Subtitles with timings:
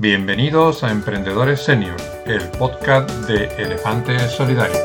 [0.00, 4.78] Bienvenidos a Emprendedores Senior, el podcast de Elefantes Solidarios.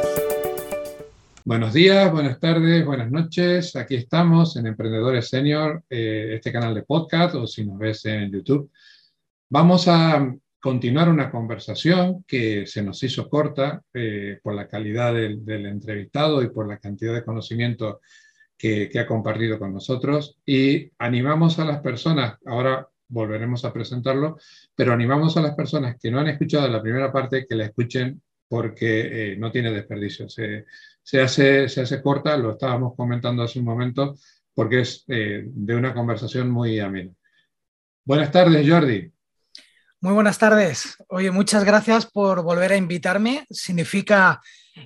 [1.46, 3.76] Buenos días, buenas tardes, buenas noches.
[3.76, 8.32] Aquí estamos en Emprendedores Senior, eh, este canal de podcast o si nos ves en
[8.32, 8.72] YouTube.
[9.50, 15.48] Vamos a continuar una conversación que se nos hizo corta eh, por la calidad del,
[15.68, 18.02] entrevistado y por la cantidad de conocimiento
[18.58, 24.38] que, que, ha compartido con nosotros y animamos a las personas, ahora volveremos a presentarlo,
[24.76, 28.22] pero animamos a las personas que no han escuchado la primera parte que la escuchen
[28.48, 30.28] porque eh, no tiene desperdicio.
[30.28, 30.66] Se,
[31.02, 34.16] se, hace, se hace corta, lo estábamos comentando hace un momento,
[34.54, 37.12] porque es eh, de una conversación muy amena.
[38.04, 39.13] Buenas tardes, Jordi.
[40.04, 40.98] Muy buenas tardes.
[41.08, 43.46] Oye, muchas gracias por volver a invitarme.
[43.50, 44.42] Significa,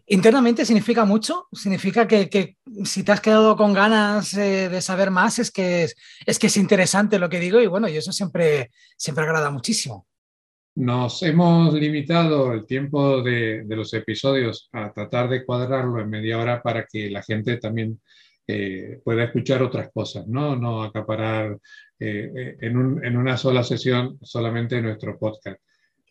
[0.06, 1.48] internamente significa mucho.
[1.52, 5.88] Significa que, si te has quedado con ganas eh, de saber más, es que
[6.28, 10.06] es, interesante lo que digo y bueno, y eso siempre, siempre agrada muchísimo.
[10.76, 16.62] Nos hemos limitado el tiempo de, los episodios a tratar de cuadrarlo en media hora
[16.62, 18.00] para que la gente también
[18.46, 21.58] eh, pueda escuchar otras cosas, no, no acaparar
[22.00, 25.60] eh, eh, en, en, una sola sesión solamente nuestro podcast.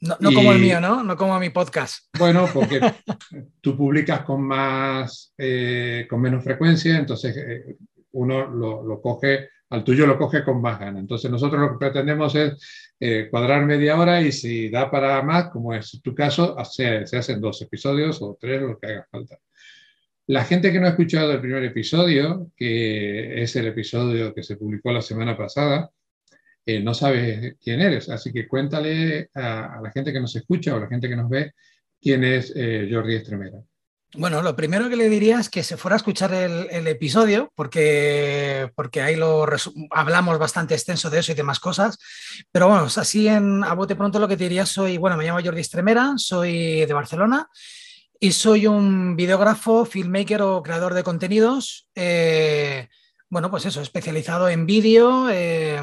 [0.01, 1.03] No, no como el mío, ¿no?
[1.05, 2.07] No como mi podcast.
[2.19, 2.81] Bueno, porque
[3.61, 7.37] tú publicas con más, eh, con menos frecuencia, entonces
[8.13, 11.01] uno lo, lo, coge, al tuyo lo coge con más ganas.
[11.01, 15.73] Entonces nosotros lo que pretendemos es cuadrar media hora y si da para más, como
[15.73, 19.39] es tu caso, se, se hacen dos episodios o tres, lo que haga falta.
[20.29, 24.57] La gente que no ha escuchado el primer episodio, que es el episodio que se
[24.57, 25.91] publicó la semana pasada,
[26.65, 28.09] eh, no sabe quién eres.
[28.09, 31.31] Así que cuéntale a, la gente que nos escucha o a la gente que nos
[31.31, 31.53] ve
[32.01, 33.59] quién es eh, Jordi Estremera.
[34.15, 38.71] Bueno, lo primero que le diría es que se fuera a escuchar el, episodio, porque,
[38.75, 39.47] porque ahí lo
[39.91, 41.99] hablamos bastante extenso de eso y demás cosas.
[42.51, 45.41] Pero bueno, así en, a bote pronto lo que te diría soy, bueno, me llamo
[45.45, 47.49] Jordi Estremera, soy de Barcelona
[48.21, 51.89] y soy un videógrafo, filmmaker o creador de contenidos.
[51.95, 52.89] Eh,
[53.29, 55.29] bueno, pues eso, especializado en vídeo.
[55.31, 55.81] Eh,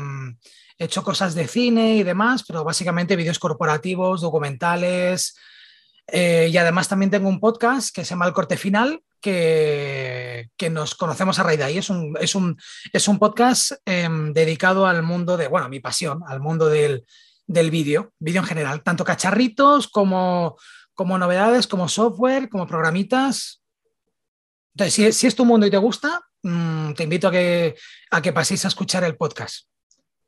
[0.78, 5.38] he hecho cosas de cine y demás, pero básicamente vídeos corporativos, documentales.
[6.08, 10.70] Eh, y además también tengo un podcast que se llama El Corte Final, que, que
[10.70, 11.78] nos conocemos a raíz de ahí.
[11.78, 12.58] Es un, es un,
[12.92, 17.06] es un podcast em, dedicado al mundo de, bueno, mi pasión, al mundo del,
[17.48, 20.58] del vídeo, vídeo en general, tanto cacharritos como
[20.94, 23.62] como novedades, como software, como programitas.
[24.76, 27.76] Entonces, si, es tu mundo y te gusta, mm, te invito a que,
[28.12, 29.68] a que paséis a escuchar el podcast.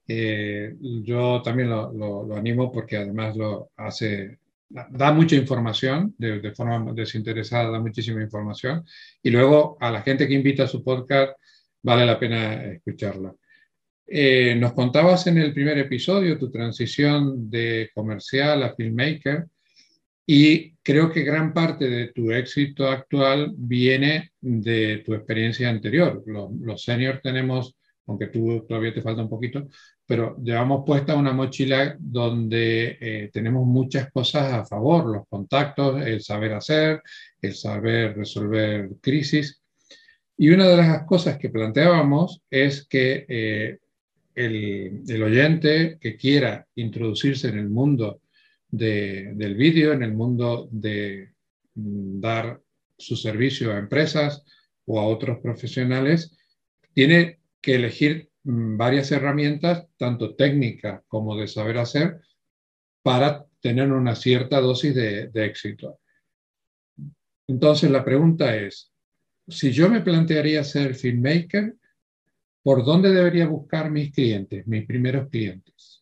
[0.08, 4.38] Eh, yo también lo, animo porque además lo hace,
[4.70, 8.86] da mucha información, de, forma desinteresada, da muchísima información.
[9.24, 11.34] Y luego a la gente que invita a su podcast,
[11.82, 13.34] vale la pena escucharla.
[14.08, 19.48] Eh, nos contabas en el primer episodio tu transición de comercial a filmmaker
[20.26, 26.24] y creo que gran parte de tu éxito actual viene de tu experiencia anterior.
[26.26, 27.76] Los, los seniors tenemos,
[28.08, 29.68] aunque tú todavía te falta un poquito,
[30.06, 36.22] pero llevamos puesta una mochila donde eh, tenemos muchas cosas a favor, los contactos, el
[36.22, 37.02] saber hacer,
[37.42, 39.62] el saber resolver crisis.
[40.38, 43.78] Y una de las cosas que planteábamos es que eh,
[44.36, 48.22] el, el oyente que quiera introducirse en el mundo
[48.78, 51.34] del vídeo, en el mundo de
[51.76, 52.62] mm, dar
[52.98, 54.44] su servicio a empresas
[54.86, 56.38] o a otros profesionales,
[56.94, 62.22] tiene que elegir mm, varias herramientas, tanto técnicas como de saber hacer,
[63.04, 66.00] para tener una cierta dosis de, de éxito.
[67.48, 68.92] Entonces la pregunta es,
[69.48, 71.76] si yo me plantearía ser filmmaker,
[72.64, 75.95] ¿por dónde debería buscar mis clientes, mis primeros clientes?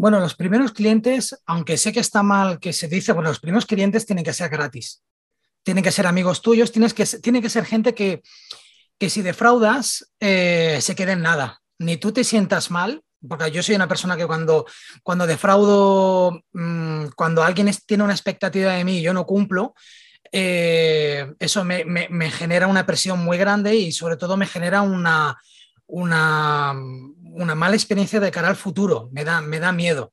[0.00, 3.66] Bueno, los primeros clientes, aunque sé que está mal que se dice, bueno, los primeros
[3.66, 5.02] clientes tienen que ser gratis.
[5.62, 8.22] Tienen que ser amigos tuyos, tienes que, tiene que ser gente que,
[8.98, 11.60] que si defraudas eh, se quede en nada.
[11.78, 14.64] Ni tú te sientas mal, porque yo soy una persona que cuando,
[15.02, 19.74] cuando defraudo, mm, cuando alguien tiene una expectativa de mí y yo no cumplo,
[20.32, 25.36] eh, eso me, me, genera una presión muy grande y sobre todo me genera una,
[25.88, 26.72] una,
[27.32, 30.12] una mala experiencia de cara al futuro, me da, me da miedo.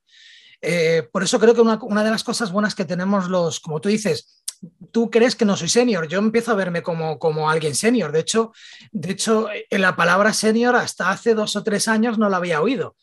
[0.62, 3.90] Eh, por eso creo que una, de las cosas buenas que tenemos los, como tú
[3.90, 4.44] dices,
[4.92, 8.12] tú crees que no soy senior, yo empiezo a verme como, como alguien senior.
[8.12, 8.52] De hecho,
[8.92, 12.62] de hecho, en la palabra senior hasta hace dos o tres años no la había
[12.62, 12.96] oído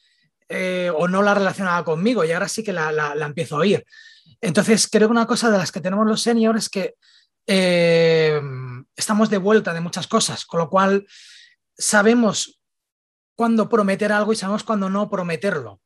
[0.49, 3.85] eh, o no la relacionaba conmigo y ahora sí que la, la, empiezo a oír.
[4.41, 6.95] Entonces, creo que una cosa de las que tenemos los seniors es que
[7.47, 8.41] eh,
[8.97, 11.07] estamos de vuelta de muchas cosas, con lo cual
[11.77, 12.61] sabemos
[13.35, 15.81] cuándo prometer algo y sabemos cuándo no prometerlo.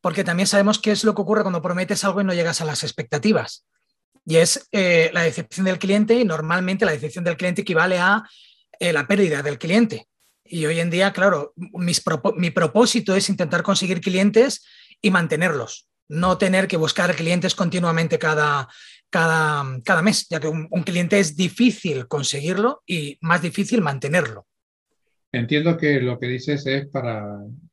[0.00, 2.64] porque también sabemos qué es lo que ocurre cuando prometes algo y no llegas a
[2.64, 3.64] las expectativas.
[4.26, 8.24] Y es eh, la decepción del cliente y normalmente la decepción del cliente equivale a
[8.80, 10.08] eh, la pérdida del cliente.
[10.44, 14.64] Y hoy en día, claro, mi propósito es intentar conseguir clientes
[15.00, 18.68] y mantenerlos, no tener que buscar clientes continuamente cada,
[19.10, 24.46] cada, cada mes, ya que un, cliente es difícil conseguirlo y más difícil mantenerlo.
[25.32, 27.26] Entiendo que lo que dices es para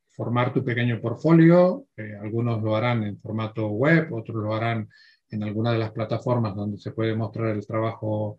[0.08, 4.88] formar tu pequeño portfolio, eh, algunos lo harán en formato web, otros lo harán
[5.30, 8.38] en alguna de las plataformas donde se puede mostrar el trabajo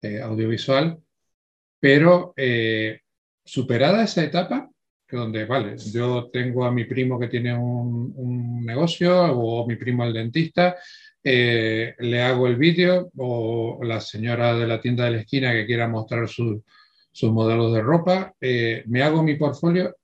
[0.00, 0.98] eh, audiovisual,
[1.78, 3.00] pero eh,
[3.44, 4.70] superada esa etapa,
[5.06, 9.76] que donde, vale, yo tengo a mi primo que tiene un, un negocio o mi
[9.76, 10.76] primo el dentista,
[11.24, 15.66] eh, le hago el vídeo o la señora de la tienda de la esquina que
[15.66, 16.28] quiera mostrar
[17.12, 19.96] sus modelos de ropa, me hago mi portfolio,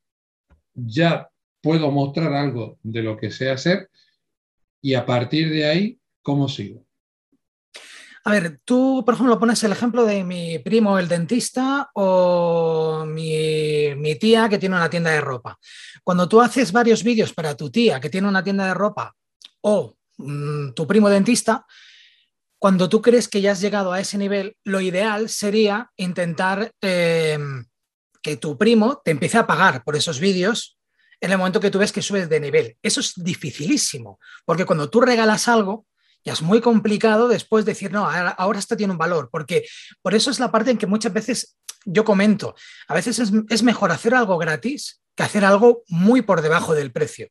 [0.74, 1.28] ya
[1.60, 3.88] puedo mostrar algo de lo que sé hacer
[4.80, 6.84] y a partir de ahí ¿Cómo sigo?
[8.24, 13.94] A ver, tú, por ejemplo, pones el ejemplo de mi primo, el dentista, o mi,
[14.20, 15.58] tía que tiene una tienda de ropa.
[16.04, 19.16] Cuando tú haces varios vídeos para tu tía que tiene una tienda de ropa
[19.62, 21.64] o mm, tu primo dentista,
[22.58, 27.66] cuando tú crees que ya has llegado a ese nivel, lo ideal sería intentar em,
[28.22, 30.78] que tu primo te empiece a pagar por esos vídeos
[31.20, 32.76] en el momento que tú ves que subes de nivel.
[32.82, 35.86] Eso es dificilísimo, porque cuando tú regalas algo,
[36.24, 39.66] ya es muy complicado después decir, no, ahora, esto tiene un valor, porque
[40.02, 42.54] por eso es la parte en que muchas veces yo comento,
[42.88, 43.18] a veces
[43.48, 47.28] es, mejor hacer algo gratis que hacer algo muy por debajo del precio.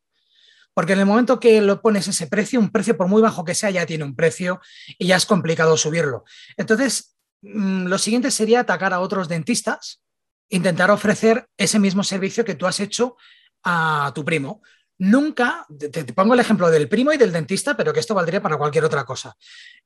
[0.74, 3.54] Porque en el momento que lo pones ese precio, un precio por muy bajo que
[3.54, 4.60] sea, ya tiene un precio
[4.98, 6.24] y ya es complicado subirlo.
[6.56, 10.02] Entonces, mm, lo siguiente sería atacar a otros dentistas,
[10.48, 13.16] intentar ofrecer ese mismo servicio que tú has hecho
[13.64, 14.62] a tu primo
[14.98, 18.58] nunca, te, pongo el ejemplo del primo y del dentista, pero que esto valdría para
[18.58, 19.36] cualquier otra cosa,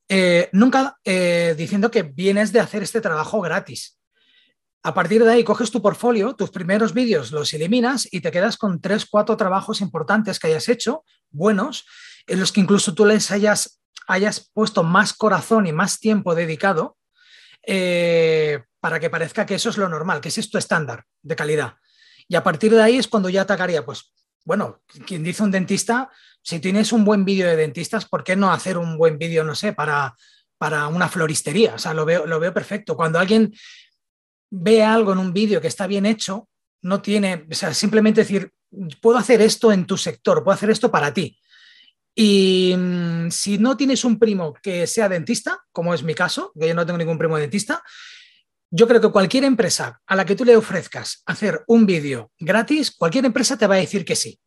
[0.08, 3.98] eh, nunca eh, diciendo que vienes de hacer este trabajo gratis.
[4.84, 8.56] A partir de ahí coges tu portfolio, tus primeros vídeos los eliminas y te quedas
[8.56, 11.86] con tres, cuatro trabajos importantes que hayas hecho, buenos,
[12.26, 16.96] en los que incluso tú les hayas, hayas puesto más corazón y más tiempo dedicado
[17.64, 21.36] eh, para que parezca que eso es lo normal, que ese es tu estándar de
[21.36, 21.74] calidad.
[22.26, 24.12] Y a partir de ahí es cuando ya atacaría, pues
[24.44, 26.10] bueno, quien dice un dentista,
[26.42, 29.54] si tienes un buen vídeo de dentistas, ¿por qué no hacer un buen vídeo, no
[29.54, 30.16] sé, para,
[30.58, 31.74] para una floristería?
[31.76, 32.96] O sea, lo veo, lo veo perfecto.
[32.96, 33.52] Cuando alguien
[34.54, 36.48] ve algo en un vídeo que está bien hecho,
[36.82, 38.52] no tiene, o sea, simplemente decir,
[39.00, 41.38] puedo hacer esto en tu sector, puedo hacer esto para ti.
[42.14, 46.68] Y mm, si no tienes un primo que sea dentista, como es mi caso, que
[46.68, 47.82] yo no tengo ningún primo dentista,
[48.70, 52.90] yo creo que cualquier empresa a la que tú le ofrezcas hacer un vídeo gratis,
[52.90, 54.38] cualquier empresa te va a decir que sí.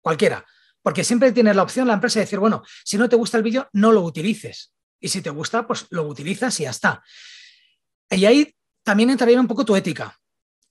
[0.00, 0.46] Cualquiera.
[0.80, 3.42] Porque siempre tienes la opción la empresa de decir, bueno, si no te gusta el
[3.42, 4.72] vídeo, no lo utilices.
[4.98, 7.02] Y si te gusta, pues lo utilizas y ya está.
[8.10, 8.56] Y ahí
[8.86, 10.16] también entraría un poco tu ética.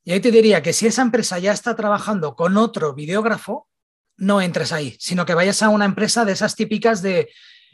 [0.06, 3.68] Y ahí te diría que si esa empresa ya está trabajando con otro videógrafo,
[4.16, 7.30] no entres ahí, sino que vayas a una empresa de esas típicas de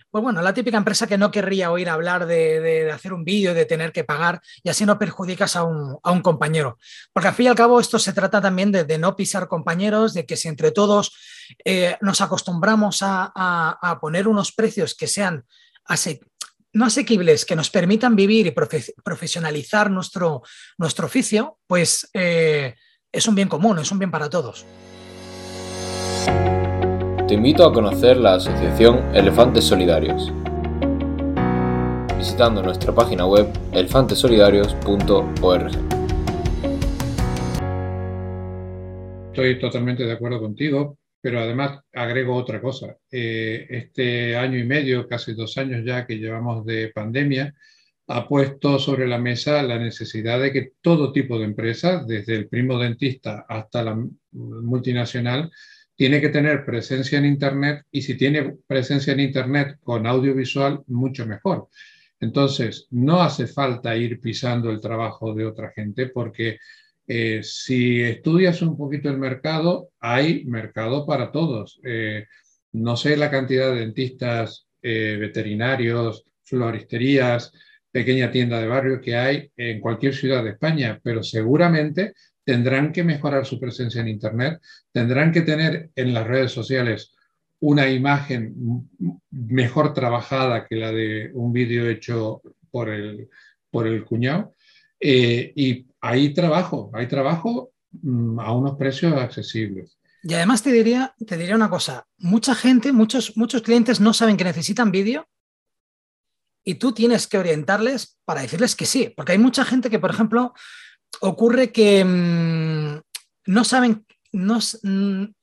[0.10, 3.66] pues bueno, la típica empresa que no querría oír hablar de, hacer un vídeo, de
[3.66, 6.78] tener que pagar y así no perjudicas a un, compañero.
[7.14, 10.26] Porque al fin y al cabo esto se trata también de, no pisar compañeros, de
[10.26, 11.16] que si entre todos
[11.64, 15.46] eh, nos acostumbramos a, poner unos precios que sean
[16.74, 18.54] no asequibles, que nos permitan vivir y
[19.04, 20.42] profesionalizar nuestro,
[20.78, 22.76] nuestro oficio, pues eh,
[23.12, 24.66] es un bien común, es un bien para todos
[27.32, 30.34] te invito a conocer la asociación Elefantes Solidarios,
[32.18, 35.72] visitando nuestra página web elefantesolidarios.org.
[39.28, 42.98] Estoy totalmente de acuerdo contigo, pero además agrego otra cosa.
[43.12, 47.54] Eh, este año y medio, casi dos años ya que llevamos de pandemia,
[48.08, 52.50] ha puesto sobre la mesa la necesidad de que todo tipo de empresas, desde el
[52.50, 55.52] primo dentista hasta la multinacional,
[55.96, 61.28] tiene que tener presencia en Internet y si tiene presencia en Internet con audiovisual, mucho
[61.28, 61.68] mejor.
[62.20, 66.58] Entonces, no hace falta ir pisando el trabajo de otra gente porque
[67.14, 71.78] eh, si estudias un poquito el mercado, hay mercado para todos.
[71.84, 72.26] Eh,
[72.72, 77.52] no sé la cantidad de dentistas, eh, veterinarios, floristerías,
[77.92, 82.14] pequeña tienda de barrio que hay en cualquier ciudad de España, pero seguramente
[82.46, 84.62] tendrán que mejorar su presencia en Internet,
[84.94, 87.14] tendrán que tener en las redes sociales
[87.60, 88.88] una imagen
[89.32, 92.42] mejor trabajada que la de un vídeo hecho
[92.72, 93.28] por el,
[93.70, 94.56] por cuñado.
[95.04, 99.98] Y hay trabajo, hay trabajo mm, a unos precios accesibles.
[100.24, 104.38] Y además te diría, te diría una cosa, mucha gente, muchos, muchos clientes no saben
[104.38, 105.28] que necesitan vídeo
[106.64, 110.12] y tú tienes que orientarles para decirles que sí, porque hay mucha gente que, por
[110.12, 110.54] ejemplo,
[111.22, 113.02] ocurre que mm,
[113.48, 114.60] no saben, no,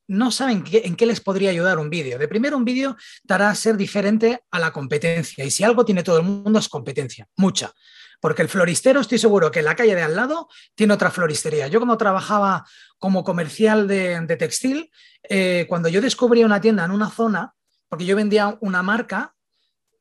[0.09, 2.19] no saben en qué les podría ayudar un vídeo.
[2.19, 2.97] De primero, un vídeo
[3.27, 6.69] te hará ser diferente a la competencia y si algo tiene todo el mundo es
[6.69, 7.73] competencia, mucha.
[8.21, 11.69] Porque el floristero, estoy seguro que en la calle de al lado tiene otra floristería.
[11.69, 12.67] Yo cuando trabajaba
[12.99, 14.91] como comercial de, textil,
[15.29, 17.55] eh, cuando yo descubría una tienda en una zona,
[17.89, 19.35] porque yo vendía una marca,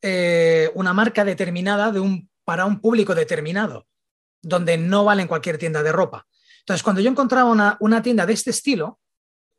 [0.01, 3.87] eh, una marca determinada de un, para un público determinado,
[4.41, 6.25] donde no vale en cualquier tienda de ropa.
[6.59, 8.99] Entonces, cuando yo encontraba una, una tienda de este estilo,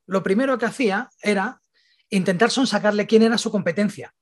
[0.06, 1.62] lo primero que hacía era
[2.10, 4.14] intentar sonsacarle quién era su competencia.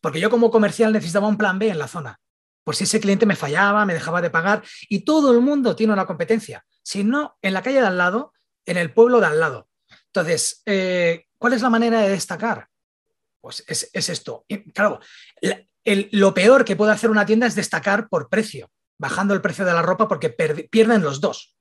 [0.00, 2.20] Porque yo como comercial necesitaba un plan B en la zona
[2.64, 5.92] por si ese cliente me fallaba, me dejaba de pagar y todo el mundo tiene
[5.92, 6.64] una competencia.
[6.82, 8.32] Si no, en la calle de al lado,
[8.66, 9.68] en el pueblo de al lado.
[10.06, 12.68] Entonces, eh, ¿cuál es la manera de destacar?
[13.40, 14.46] Pues es, esto.
[14.72, 15.00] claro,
[15.84, 19.74] lo peor que puede hacer una tienda es destacar por precio, bajando el precio de
[19.74, 21.54] la ropa porque pierden los dos.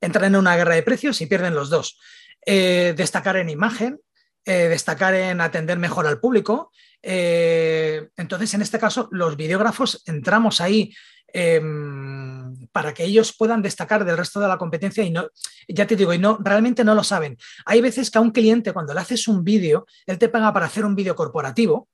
[0.00, 1.98] Entran en una guerra de precios y pierden los dos.
[2.46, 4.00] Eh, destacar en imagen,
[4.44, 6.70] eh, destacar en atender mejor al público
[7.02, 10.94] eh, entonces, en este caso, los videógrafos entramos ahí
[11.32, 15.28] em, para que ellos puedan destacar del resto de la competencia y no,
[15.68, 17.38] ya te digo, y no, realmente no lo saben.
[17.64, 20.66] Hay veces que a un cliente, cuando le haces un vídeo, él te paga para
[20.66, 21.88] hacer un vídeo corporativo,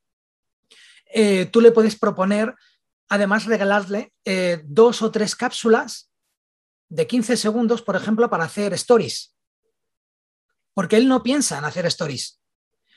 [1.12, 2.54] eh, tú le puedes proponer,
[3.08, 4.12] además, regalarle
[4.64, 6.10] dos o tres cápsulas
[6.88, 9.35] de 15 segundos, por ejemplo, para hacer stories.
[10.76, 12.38] Porque él no piensa en hacer stories.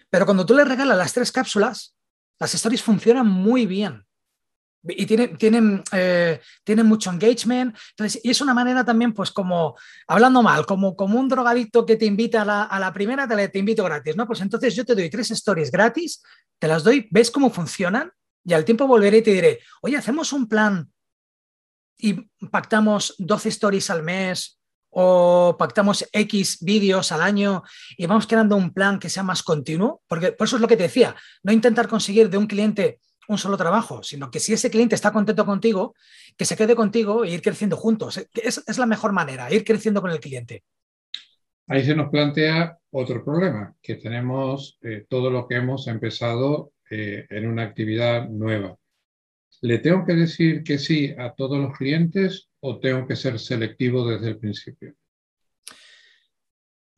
[0.09, 1.95] Pero cuando tú le regalas las tres cápsulas,
[2.38, 4.05] las stories funcionan muy bien
[4.83, 7.74] y tienen, tienen, eh, tienen mucho engagement.
[7.91, 11.95] Entonces, y es una manera también, pues como, hablando mal, como, como un drogadicto que
[11.95, 14.27] te invita a la, primera, te, te, invito gratis, ¿no?
[14.27, 16.21] Pues entonces yo te doy tres stories gratis,
[16.57, 18.12] te las doy, ves cómo funcionan
[18.43, 20.91] y al tiempo volveré y te diré, oye, hacemos un plan
[21.98, 22.13] y
[22.50, 24.59] pactamos 12 stories al mes
[24.91, 27.63] o pactamos X vídeos al año
[27.98, 30.77] y vamos creando un plan que sea más continuo, porque por eso es lo que
[30.77, 34.72] te decía, no intentar conseguir de un cliente un solo trabajo, sino que si ese
[34.72, 35.93] cliente está contento contigo,
[36.36, 38.19] que se quede contigo e ir creciendo juntos.
[38.34, 40.63] Es, la mejor manera, ir creciendo con el cliente.
[41.67, 47.27] Ahí se nos plantea otro problema, que tenemos eh, todo lo que hemos empezado eh,
[47.29, 48.75] en una actividad nueva.
[49.62, 54.08] ¿Le tengo que decir que sí a todos los clientes o tengo que ser selectivo
[54.08, 54.94] desde el principio?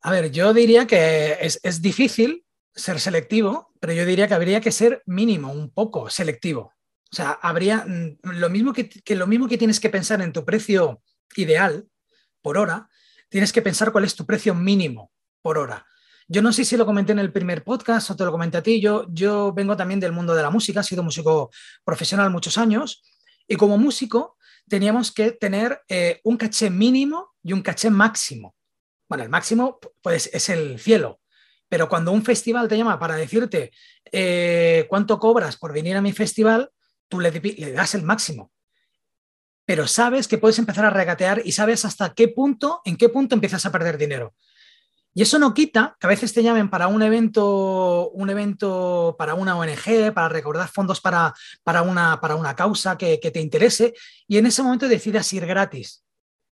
[0.02, 4.72] A ver, yo diría que es, difícil ser selectivo, pero yo diría que habría que
[4.72, 6.72] ser mínimo, un poco selectivo.
[7.12, 10.44] O sea, habría mm, lo mismo que, lo mismo que tienes que pensar en tu
[10.44, 11.02] precio
[11.36, 11.86] ideal
[12.40, 12.88] por hora,
[13.28, 15.86] tienes que pensar cuál es tu precio mínimo por hora.
[16.26, 18.62] Yo no sé si lo comenté en el primer podcast o te lo comenté a
[18.62, 18.80] ti.
[18.80, 21.50] Yo, yo vengo también del mundo de la música, he sido músico
[21.84, 23.02] profesional muchos años
[23.46, 24.36] y como músico
[24.72, 28.56] teníamos que tener eh, un caché mínimo y un caché máximo.
[29.06, 31.20] Bueno, el máximo pues, es el cielo,
[31.68, 33.70] pero cuando un festival te llama para decirte
[34.10, 36.70] eh, cuánto cobras por venir a mi festival,
[37.06, 38.50] tú le, le, das el máximo.
[39.66, 43.34] Pero sabes que puedes empezar a regatear y sabes hasta qué punto, en qué punto
[43.34, 44.34] empiezas a perder dinero.
[45.14, 49.34] Y eso no quita que a veces te llamen para un evento, un evento para
[49.34, 53.92] una ONG, para recordar fondos para, para, una, para una causa que, te interese,
[54.26, 56.04] y en ese momento decidas ir gratis.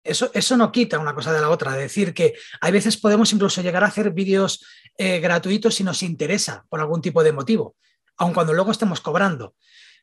[0.02, 1.73] Eso, eso, no quita una cosa de la otra.
[1.73, 4.64] Decir que hay veces podemos incluso llegar a hacer vídeos
[4.97, 7.76] eh, gratuitos si nos interesa por algún tipo de motivo,
[8.17, 9.55] aun cuando luego estemos cobrando.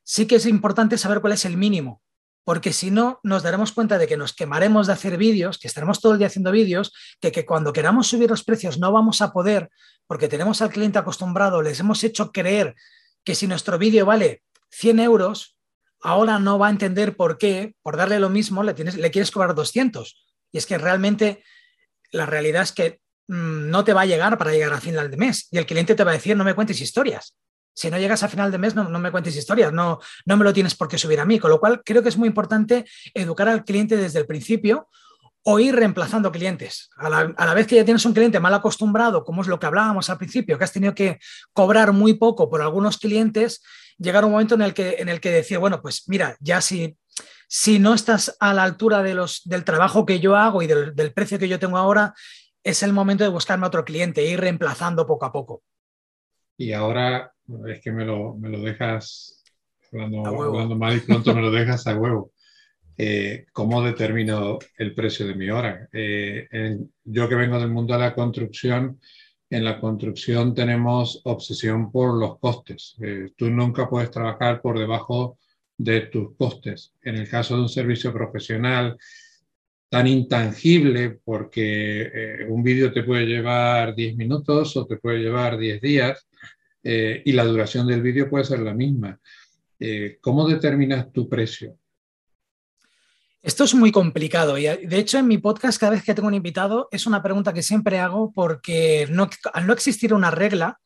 [0.04, 2.02] Sí que es importante saber cuál es el mínimo
[2.48, 6.00] porque si no, nos daremos cuenta de que nos quemaremos de hacer vídeos, que estaremos
[6.00, 9.34] todo el día haciendo vídeos, que, que cuando queramos subir los precios no vamos a
[9.34, 9.70] poder,
[10.08, 12.74] porque tenemos al cliente acostumbrado, les hemos hecho creer
[13.25, 15.58] que si nuestro vídeo vale 100 euros,
[16.00, 19.30] ahora no va a entender por qué, por darle lo mismo, le, tienes, le quieres
[19.30, 20.25] cobrar 200.
[20.54, 21.44] Y es que realmente
[22.13, 25.18] la realidad es que mm, no te va a llegar para llegar a final de
[25.18, 25.50] mes.
[25.51, 27.36] Y el cliente te va a decir, no me cuentes historias
[27.77, 30.51] si no llegas a final de mes, no, me cuentes historias, no, no me lo
[30.51, 31.38] tienes por qué subir a mí.
[31.38, 34.89] Con lo cual, creo que es muy importante educar al cliente desde el principio
[35.43, 36.89] o ir reemplazando clientes.
[36.98, 40.10] A la, vez que ya tienes un cliente mal acostumbrado, como es lo que hablábamos
[40.10, 41.19] al principio, que has tenido que
[41.53, 43.62] cobrar muy poco por algunos clientes,
[44.00, 46.98] llegar un momento en el que, en el que decir, bueno, pues mira, ya si,
[47.48, 50.96] si no estás a la altura de los, del trabajo que yo hago y del,
[50.96, 52.15] del precio que yo tengo ahora,
[52.63, 55.62] es el momento de buscarme otro cliente e ir reemplazando poco a poco.
[56.57, 57.36] Y ahora
[57.68, 59.44] es que me lo, me lo dejas
[59.92, 62.32] hablando, mal y pronto me lo dejas a huevo.
[62.98, 65.88] Eh, ¿Cómo determino el precio de mi hora?
[65.94, 66.48] Eh,
[67.04, 69.00] yo que vengo del mundo de la construcción,
[69.50, 72.96] en la construcción tenemos obsesión por los costes.
[73.01, 75.38] Eh, tú nunca puedes trabajar por debajo
[75.77, 76.94] de tus costes.
[77.01, 78.98] En el caso de un servicio profesional
[79.89, 85.58] tan intangible, porque eh, un vídeo te puede llevar 10 minutos o te puede llevar
[85.58, 86.26] 10 días
[86.89, 89.20] eh, y la duración del vídeo puede ser la misma.
[90.22, 91.77] ¿Cómo determinas tu precio?
[93.41, 96.34] Esto es muy complicado y de hecho en mi podcast cada vez que tengo un
[96.34, 100.79] invitado es una pregunta que siempre hago porque no, al no existir una regla,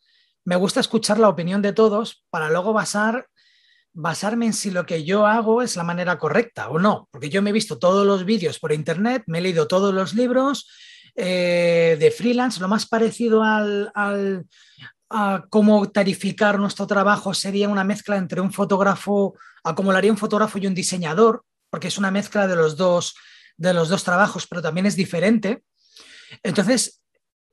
[0.43, 3.27] me gusta escuchar la opinión de todos para luego basar,
[3.93, 7.41] basarme en si lo que yo hago es la manera correcta o no, porque yo
[7.41, 10.70] me he visto todos los vídeos por internet, me he leído todos los libros
[11.15, 14.46] eh, de freelance, lo más parecido al, al
[15.12, 20.68] a cómo tarificar nuestro trabajo sería una mezcla entre un fotógrafo, a un fotógrafo y
[20.68, 23.15] un diseñador, porque es una mezcla de los dos,
[23.58, 25.63] de los dos trabajos, pero también es diferente.
[26.44, 27.01] Entonces,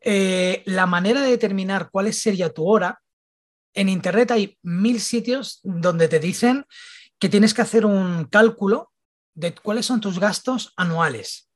[0.01, 3.01] eh, la manera de determinar cuál sería tu hora,
[3.75, 6.65] en Internet hay mil sitios donde te dicen
[7.19, 8.93] que tienes que hacer un cálculo
[9.35, 11.49] de cuáles son tus gastos anuales.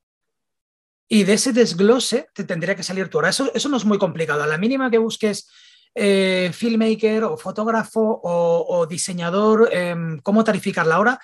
[1.08, 3.28] Y de ese desglose te tendría que salir tu hora.
[3.28, 4.42] Eso, eso no es muy complicado.
[4.42, 5.48] A la mínima que busques
[5.94, 11.20] eh, filmmaker o fotógrafo o, diseñador, em, cómo tarificar la hora,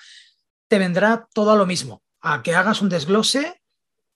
[0.67, 3.61] te vendrá todo a lo mismo, a que hagas un desglose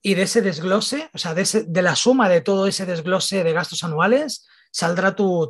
[0.01, 3.83] y de ese desglose, o sea, de, la suma de todo ese desglose de gastos
[3.83, 5.49] anuales, saldrá tu,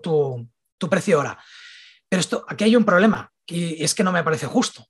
[0.89, 1.37] precio hora.
[2.07, 4.85] Pero esto, aquí hay un problema, y es que no me parece justo.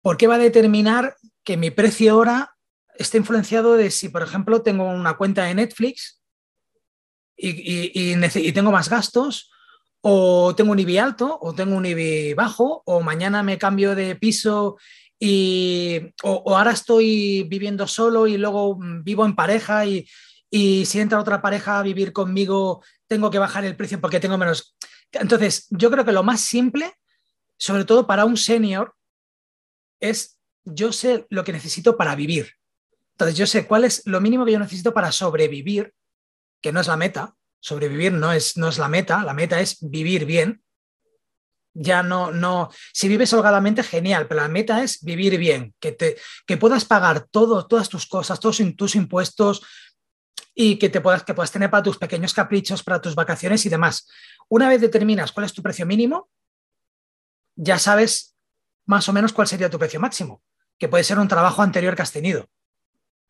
[0.00, 2.56] ¿Por qué va a determinar que mi precio hora
[2.94, 6.22] esté influenciado de si, por ejemplo, tengo una cuenta de Netflix
[7.36, 9.50] y, y tengo más gastos,
[10.08, 14.14] o tengo un IBI alto o tengo un IBI bajo o mañana me cambio de
[14.14, 14.76] piso
[15.18, 20.06] y o, ahora estoy viviendo solo y luego mm, vivo en pareja y,
[20.48, 24.76] si entra otra pareja a vivir conmigo tengo que bajar el precio porque tengo menos.
[25.12, 26.94] Entonces, yo creo que lo más simple,
[27.58, 28.94] sobre todo para un senior,
[30.00, 32.52] es yo sé lo que necesito para vivir.
[33.12, 35.92] Entonces, yo sé cuál es lo mínimo que yo necesito para sobrevivir,
[36.60, 39.78] que no es la meta, sobrevivir no es, no es la meta, la meta es
[39.80, 40.62] vivir bien.
[41.78, 46.16] Ya no, no, si vives holgadamente, genial, pero la meta es vivir bien, que, te,
[46.46, 49.62] que puedas pagar todo, todas tus cosas, todos tus impuestos
[50.54, 53.68] y que te puedas, que puedas tener para tus pequeños caprichos, para tus vacaciones y
[53.68, 54.08] demás.
[54.48, 56.30] Una vez determinas cuál es tu precio mínimo,
[57.56, 58.34] ya sabes
[58.86, 60.42] más o menos cuál sería tu precio máximo,
[60.78, 62.48] que puede ser un trabajo anterior que has tenido.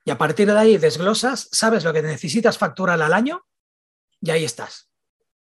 [0.06, 3.44] Y a partir de ahí desglosas, sabes lo que necesitas facturar al año
[4.20, 4.88] y ahí estás.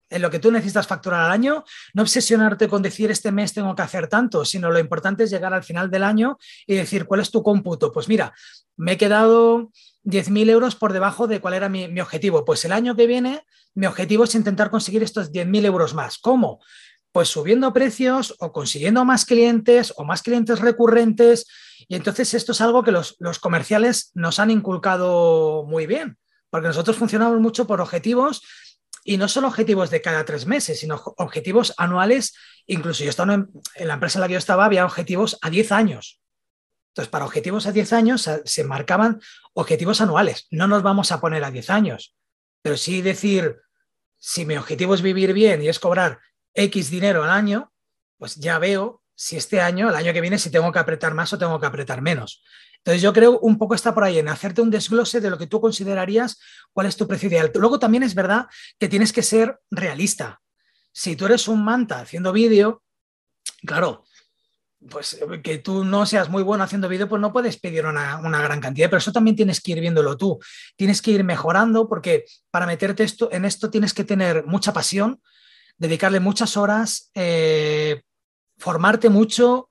[0.09, 3.75] En lo que tú necesitas facturar al año, no obsesionarte con decir este mes tengo
[3.75, 7.21] que hacer tanto, sino lo importante es llegar al final del año y decir cuál
[7.21, 7.91] es tu cómputo.
[7.91, 8.33] Pues mira,
[8.75, 9.71] me he quedado
[10.03, 12.43] 10.000 euros por debajo de cuál era mi, objetivo.
[12.43, 16.17] Pues el año que viene, mi objetivo es intentar conseguir estos 10.000 euros más.
[16.17, 16.59] ¿Cómo?
[17.15, 21.47] Pues subiendo precios o consiguiendo más clientes o más clientes recurrentes.
[21.87, 26.17] Y entonces esto es algo que los, los comerciales nos han inculcado muy bien,
[26.49, 28.41] porque nosotros funcionamos mucho por objetivos
[29.05, 32.35] y no solo objetivos de cada tres meses, sino objetivos anuales.
[32.67, 35.71] Incluso yo estaba en, la empresa en la que yo estaba, había objetivos a 10
[35.71, 36.19] años.
[36.89, 39.21] Entonces, para objetivos a 10 años se marcaban
[39.53, 40.47] objetivos anuales.
[40.51, 42.13] No nos vamos a poner a 10 años,
[42.61, 43.61] pero sí decir,
[44.17, 46.19] si mi objetivo es vivir bien y es cobrar
[46.55, 47.71] X dinero al año,
[48.17, 51.31] pues ya veo si este año, el año que viene, si tengo que apretar más
[51.33, 52.43] o tengo que apretar menos.
[52.77, 55.47] Entonces yo creo un poco está por ahí en hacerte un desglose de lo que
[55.47, 56.39] tú considerarías
[56.71, 57.51] cuál es tu precio ideal.
[57.55, 58.45] Luego también es verdad
[58.77, 60.39] que tienes que ser realista.
[60.91, 62.83] Si tú eres un manta haciendo vídeo,
[63.65, 64.05] claro,
[64.89, 68.61] pues que tú no seas muy bueno haciendo vídeo, pues no puedes pedir una, gran
[68.61, 70.39] cantidad, pero eso también tienes que ir viéndolo tú.
[70.75, 75.21] Tienes que ir mejorando porque para meterte esto, en esto tienes que tener mucha pasión,
[75.77, 78.01] dedicarle muchas horas, eh,
[78.57, 79.69] formarte mucho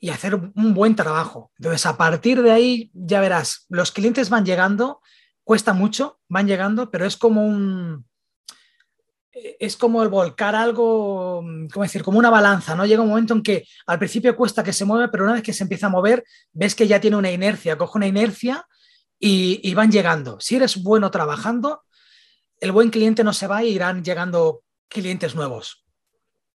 [0.00, 1.50] y hacer un buen trabajo.
[1.58, 5.00] Entonces, a partir de ahí, ya verás, los clientes van llegando,
[5.44, 8.06] cuesta mucho, van llegando, pero es como un...
[9.60, 12.02] Es como el volcar algo, ¿cómo decir?
[12.02, 12.84] Como una balanza, ¿no?
[12.84, 15.52] Llega un momento en que al principio cuesta que se mueva, pero una vez que
[15.52, 18.66] se empieza a mover, ves que ya tiene una inercia, coge una inercia
[19.16, 20.40] y, y van llegando.
[20.40, 21.84] Si eres bueno trabajando,
[22.60, 25.84] el buen cliente no se va y irán llegando clientes nuevos.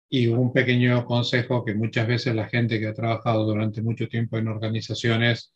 [0.10, 4.38] Y un pequeño consejo que muchas veces la gente que ha trabajado durante mucho tiempo
[4.38, 5.54] en organizaciones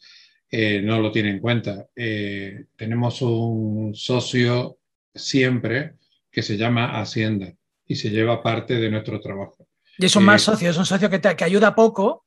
[0.52, 1.88] eh, no lo tiene en cuenta.
[1.96, 4.78] Eh, tenemos un socio
[5.14, 5.96] siempre
[6.30, 7.52] que se llama Hacienda
[7.88, 9.68] y se lleva parte de nuestro trabajo.
[9.98, 12.26] Y es un más eh, socio, es un socio que, te, que ayuda poco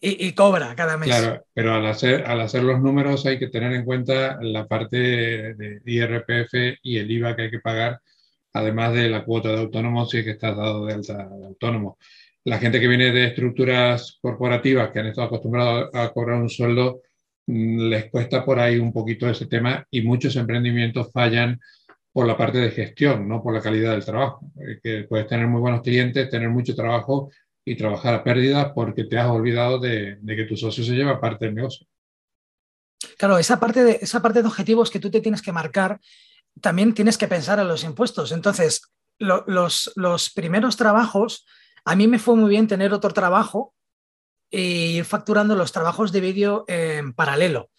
[0.00, 1.08] y, cobra cada mes.
[1.08, 4.96] Claro, pero al hacer, al hacer los números hay que tener en cuenta la parte
[4.96, 8.00] de IRPF y el IVA que hay que pagar
[8.52, 11.98] además de la cuota de autónomo, si es que estás dado de alta autónomo.
[12.44, 17.02] La gente que viene de estructuras corporativas que han estado acostumbrados a cobrar un sueldo,
[17.46, 21.60] mm, les cuesta por ahí un poquito ese tema y muchos emprendimientos fallan
[22.12, 24.40] por la parte de gestión, no por la calidad del trabajo.
[24.82, 27.30] Que puedes tener muy buenos clientes, tener mucho trabajo
[27.64, 31.20] y trabajar a pérdida porque te has olvidado de, de que tu socio se lleva
[31.20, 31.86] parte del negocio.
[33.16, 36.00] Claro, esa parte, de, esa parte de objetivos que tú te tienes que marcar,
[36.60, 38.32] también tienes que pensar en los impuestos.
[38.32, 38.82] Entonces,
[39.18, 41.46] los, los, primeros trabajos,
[41.84, 43.74] a mí me fue muy bien tener otro trabajo
[44.50, 47.70] e ir facturando los trabajos de vídeo en paralelo.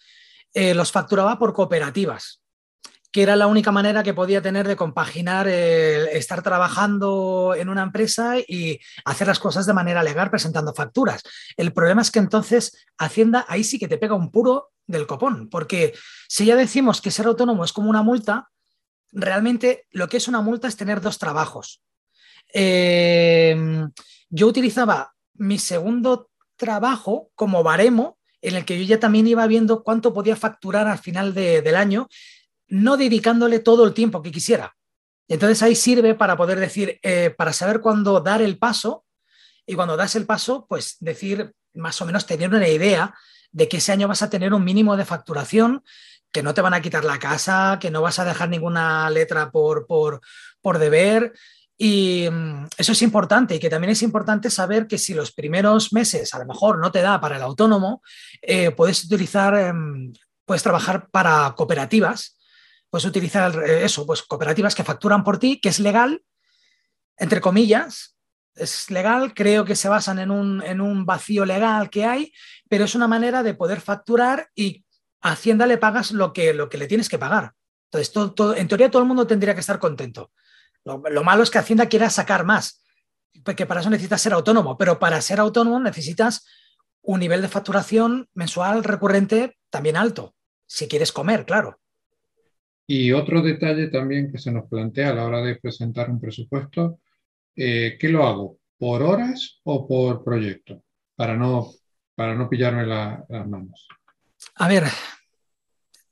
[0.52, 2.40] Eh, los facturaba por cooperativas
[3.12, 8.38] que era la única manera que podía tener de compaginar estar trabajando en una empresa
[8.38, 11.22] y hacer las cosas de manera legal presentando facturas.
[11.56, 15.48] El problema es que entonces Hacienda ahí sí que te pega un puro del copón,
[15.48, 15.94] porque
[16.28, 18.49] si ya decimos que ser autónomo es como una multa,
[19.12, 21.82] realmente lo que es una multa es tener dos trabajos.
[22.52, 23.56] Eh,
[24.28, 29.82] yo utilizaba mi segundo trabajo como baremo en el que yo ya también iba viendo
[29.82, 32.08] cuánto podía facturar al final del año
[32.68, 34.76] no dedicándole todo el tiempo que quisiera.
[35.28, 39.04] Entonces ahí sirve para poder decir, eh, para saber cuándo dar el paso
[39.66, 43.14] y cuando das el paso, pues decir más o menos tener una idea
[43.52, 45.84] de que ese año vas a tener un mínimo de facturación,
[46.32, 49.50] que no te van a quitar la casa, que no vas a dejar ninguna letra
[49.50, 50.20] por, por,
[50.60, 51.32] por deber.
[51.76, 55.92] Y mm, eso es importante y que también es importante saber que si los primeros
[55.92, 58.02] meses a lo mejor no te da para el autónomo,
[58.42, 60.12] eh, puedes utilizar, em,
[60.44, 62.36] puedes trabajar para cooperativas
[62.90, 66.22] puedes utilizar eh, eso, pues cooperativas que facturan por ti, que es legal,
[67.16, 68.16] entre comillas,
[68.54, 72.32] es legal, creo que se basan en un, en un vacío legal que hay,
[72.68, 74.84] pero es una manera de poder facturar y
[75.22, 77.52] Hacienda le pagas lo que, lo que le tienes que pagar.
[77.86, 80.32] Entonces, todo, en teoría todo el mundo tendría que estar contento.
[80.84, 82.82] Lo, lo, malo es que Hacienda quiera sacar más,
[83.44, 86.46] porque para eso necesitas ser autónomo, pero para ser autónomo necesitas
[87.02, 90.34] un nivel de facturación mensual recurrente también alto,
[90.66, 91.80] si quieres comer, claro.
[92.86, 96.98] Y otro detalle también que se nos plantea a la hora de presentar un presupuesto,
[97.54, 98.58] eh, ¿qué lo hago?
[98.78, 100.82] ¿Por horas o por proyecto?
[101.14, 101.70] Para no,
[102.14, 103.86] para no pillarme las manos.
[104.60, 104.84] A ver,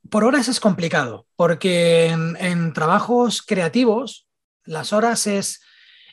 [0.08, 4.26] por horas es complicado, porque en, trabajos creativos
[4.64, 5.60] las horas es,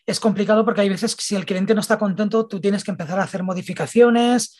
[0.05, 2.91] es complicado porque hay veces que si el cliente no está contento, tú tienes que
[2.91, 4.59] empezar a hacer modificaciones,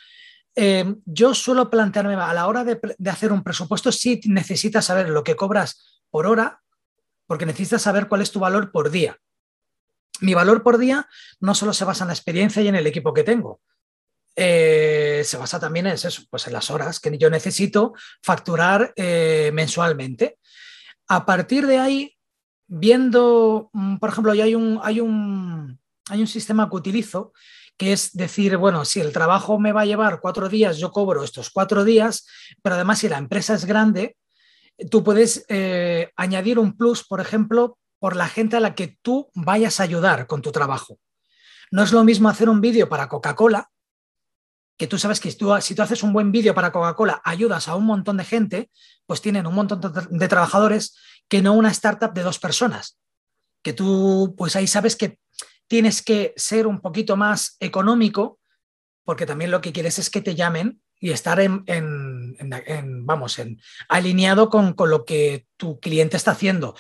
[0.56, 5.10] eh, yo suelo plantearme a la hora de, de, hacer un presupuesto, si necesitas saber
[5.10, 6.62] lo que cobras por hora,
[7.28, 9.20] porque necesitas saber cuál es tu valor por día.
[10.22, 11.10] Mi valor por día
[11.42, 13.60] no solo se basa en la experiencia y en el equipo que tengo,
[14.36, 19.52] eh, se basa también en eso, pues en las horas que yo necesito facturar eh,
[19.54, 20.40] mensualmente.
[21.08, 22.18] A partir de ahí,
[22.68, 27.34] viendo, mm, por ejemplo, hay un, hay, un, hay un sistema que utilizo
[27.78, 31.24] que es decir, bueno, si el trabajo me va a llevar cuatro días, yo cobro
[31.24, 32.26] estos cuatro días,
[32.62, 34.16] pero además si la empresa es grande,
[34.90, 39.30] tú puedes eh, añadir un plus, por ejemplo, por la gente a la que tú
[39.34, 41.00] vayas a ayudar con tu trabajo.
[41.72, 43.70] No es lo mismo hacer un vídeo para Coca-Cola,
[44.78, 47.86] que tú sabes que si tú, haces un buen vídeo para Coca-Cola, ayudas a un
[47.86, 48.70] montón de gente,
[49.06, 50.98] pues tienen un montón de trabajadores
[51.30, 52.98] que no una startup de dos personas.
[53.64, 55.18] Que tú, pues ahí sabes que
[55.68, 58.40] tienes que ser un poquito más económico,
[59.04, 61.66] porque también lo que quieres es que te llamen y estar en,
[63.06, 66.76] vamos, en, alineado con, lo que tu cliente está haciendo.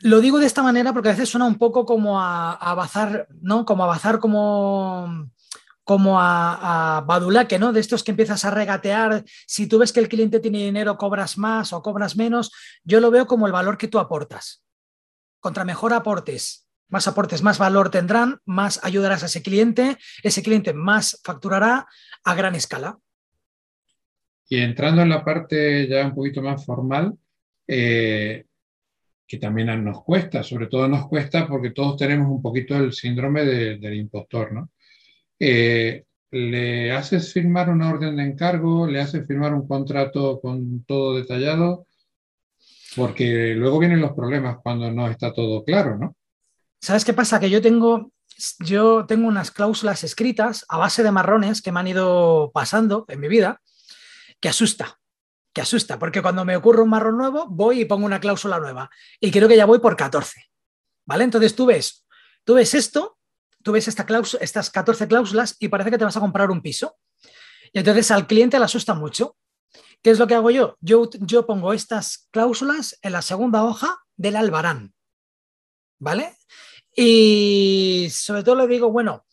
[0.00, 3.26] Lo digo de esta manera porque a veces suena un poco como a, a bazar,
[3.40, 3.64] ¿no?
[3.64, 5.30] Como a bazar como,
[5.86, 7.72] como a, a, badulaque, ¿no?
[7.72, 9.22] De estos que empiezas a regatear.
[9.46, 12.50] Si tú ves que el cliente tiene dinero, cobras más o cobras menos.
[12.82, 14.64] Yo lo veo como el valor que tú aportas.
[15.40, 20.72] Contra mejor aportes más aportes, más valor tendrán, más ayudarás a ese cliente, ese cliente
[20.72, 21.86] más facturará
[22.24, 22.98] a gran escala.
[24.48, 27.14] Y entrando en la parte ya un poquito más formal,
[27.66, 28.44] eh,
[29.26, 33.44] que también nos cuesta, sobre todo nos cuesta porque todos tenemos un poquito el síndrome
[33.44, 34.70] de, del impostor, ¿no?
[35.38, 41.16] Eh, le haces firmar una orden de encargo, le haces firmar un contrato con todo
[41.16, 41.86] detallado,
[42.94, 46.16] porque luego vienen los problemas cuando no está todo claro, ¿no?
[46.80, 47.40] ¿Sabes qué pasa?
[47.40, 48.12] Que yo tengo,
[48.60, 53.20] yo tengo unas cláusulas escritas a base de marrones que me han ido pasando en
[53.20, 53.60] mi vida
[54.40, 54.98] que asusta,
[55.52, 58.90] que asusta, porque cuando me ocurre un marrón nuevo, voy y pongo una cláusula nueva.
[59.20, 60.44] Y creo que ya voy por 14.
[61.06, 61.24] ¿Vale?
[61.24, 62.04] Entonces tú ves,
[62.44, 63.15] tú ves esto,
[63.66, 67.00] tú ves estas 14 cláusulas y parece que te vas a comprar un piso.
[67.72, 69.36] Y entonces al cliente le asusta mucho.
[70.00, 70.76] ¿Qué es lo que hago yo?
[70.80, 74.94] Yo, yo pongo estas cláusulas en la segunda hoja del albarán.
[75.98, 76.36] ¿vale?
[76.94, 79.26] Y sobre todo le digo, bueno,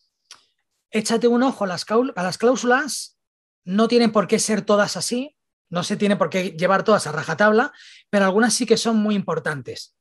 [0.90, 3.20] échate un ojo a las, a las cláusulas,
[3.66, 5.38] no tienen por qué ser todas así,
[5.70, 7.72] no se tiene por qué llevar todas a rajatabla,
[8.10, 9.96] pero algunas sí que son muy importantes.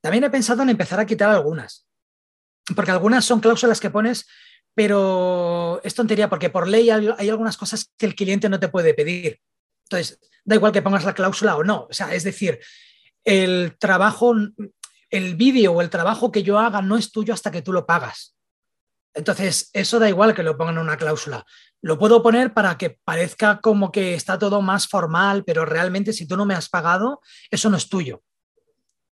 [0.00, 1.86] También he pensado en empezar a quitar algunas,
[2.74, 4.26] porque algunas son cláusulas que pones,
[4.74, 8.94] pero es tontería, porque por ley hay, algunas cosas que el cliente no te puede
[8.94, 9.40] pedir.
[9.84, 11.86] Entonces, da igual que pongas la cláusula o no.
[11.90, 12.60] O sea, es decir,
[13.24, 14.34] el trabajo,
[15.10, 17.86] el vídeo o el trabajo que yo haga no es tuyo hasta que tú lo
[17.86, 18.36] pagas.
[19.12, 21.44] Entonces, eso da igual que lo pongan en una cláusula.
[21.82, 26.28] Lo puedo poner para que parezca como que está todo más formal, pero realmente si
[26.28, 28.22] tú no me has pagado, eso no es tuyo.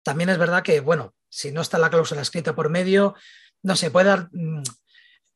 [0.02, 3.14] También es verdad que, bueno, si no está la cláusula escrita por medio,
[3.62, 4.62] no se puede dar mm,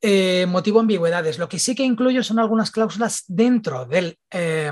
[0.02, 1.38] eh, motivo ambigüedades.
[1.38, 4.70] Lo que sí que incluyo son algunas cláusulas dentro del eh,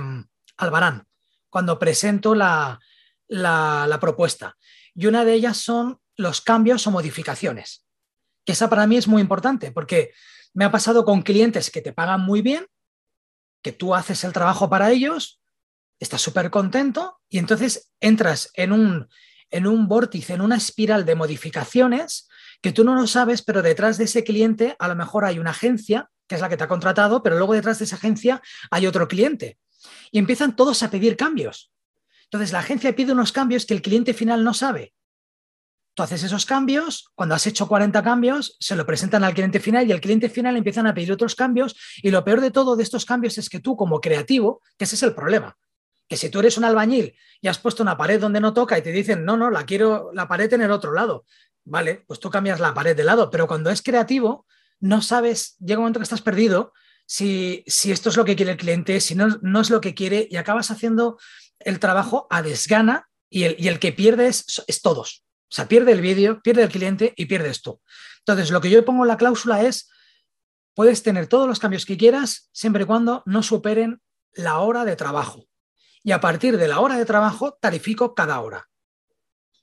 [0.57, 1.07] albarán,
[1.49, 2.81] cuando presento la,
[3.29, 4.57] la, propuesta.
[4.95, 7.87] Y una de ellas son los cambios o modificaciones,
[8.45, 10.13] que esa para mí es muy importante porque
[10.53, 12.67] me ha pasado con clientes que te pagan muy bien,
[13.63, 15.41] que tú haces el trabajo para ellos,
[15.99, 19.09] estás súper contento y entonces entras en un,
[19.51, 22.29] en un vórtice, en una espiral de modificaciones
[22.65, 25.51] que tú no lo sabes, pero detrás de ese cliente a lo mejor hay una
[25.51, 28.87] agencia, que es la que te ha contratado, pero luego detrás de esa agencia hay
[28.87, 29.59] otro cliente.
[30.11, 31.71] Y empiezan todos a pedir cambios.
[32.23, 34.95] Entonces la agencia pide unos cambios que el cliente final no sabe.
[35.93, 39.87] Tú haces esos cambios, cuando has hecho 40 cambios, se lo presentan al cliente final
[39.87, 42.83] y el cliente final empiezan a pedir otros cambios y lo peor de todo de
[42.83, 45.59] estos cambios es que tú como creativo, que ese es el problema,
[46.09, 48.83] que si tú eres un albañil y has puesto una pared donde no toca y
[48.83, 51.25] te dicen, no, no, la quiero la pared en el otro lado,
[51.65, 54.47] vale, pues tú cambias la pared de lado, pero cuando es creativo,
[54.81, 56.73] no sabes, llega un momento que estás perdido
[57.07, 59.95] si, si esto es lo que quiere el cliente, si no, no es lo que
[59.95, 61.19] quiere y acabas haciendo
[61.59, 65.25] el trabajo a desgana y el, y el que pierde es, todos.
[65.51, 67.81] O sea, pierde el vídeo, pierde el cliente y pierdes tú.
[68.21, 69.91] Entonces, lo que yo pongo en la cláusula es,
[70.75, 74.01] puedes tener todos los cambios que quieras siempre y cuando no superen
[74.33, 75.47] la hora de trabajo.
[76.05, 78.69] Y a partir de la hora de trabajo, tarifico cada hora.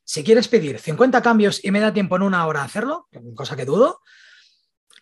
[0.04, 3.64] Si quieres pedir 50 cambios y me da tiempo en una hora hacerlo, cosa que
[3.64, 4.02] dudo,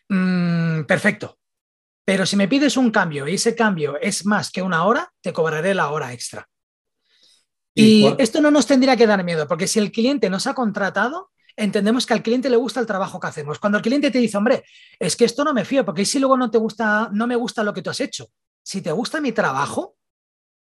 [0.10, 1.40] mm, perfecto.
[2.04, 5.32] Pero si me pides un cambio y ese cambio es más que una hora, te
[5.32, 6.48] cobraré la hora extra.
[7.74, 11.32] Y esto no nos tendría que dar miedo, porque si el cliente nos ha contratado,
[11.56, 13.60] entendemos que al cliente le gusta el trabajo que hacemos.
[13.60, 14.66] Cuando el cliente te dice, hombre,
[15.00, 17.64] es que esto no me fío, porque si luego no te gusta, no me gusta
[17.64, 18.28] lo que tú has hecho.
[18.62, 19.96] Si te gusta mi trabajo,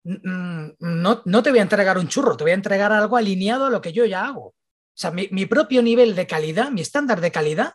[0.03, 3.69] no, no te voy a entregar un churro, te voy a entregar algo alineado a
[3.69, 4.47] lo que yo ya hago.
[4.97, 7.73] O sea, mi, propio nivel de calidad, mi estándar de calidad,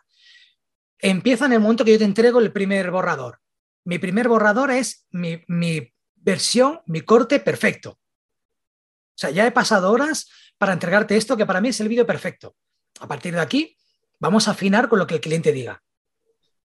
[0.99, 3.39] empieza en el momento que yo te entrego el primer borrador.
[3.85, 7.91] Mi primer borrador es mi, mi versión, mi corte perfecto.
[7.91, 12.05] O sea, ya he pasado horas para entregarte esto que para mí es el vídeo
[12.05, 12.55] perfecto.
[12.99, 13.77] A partir de aquí,
[14.19, 15.81] vamos a afinar con lo que el cliente diga.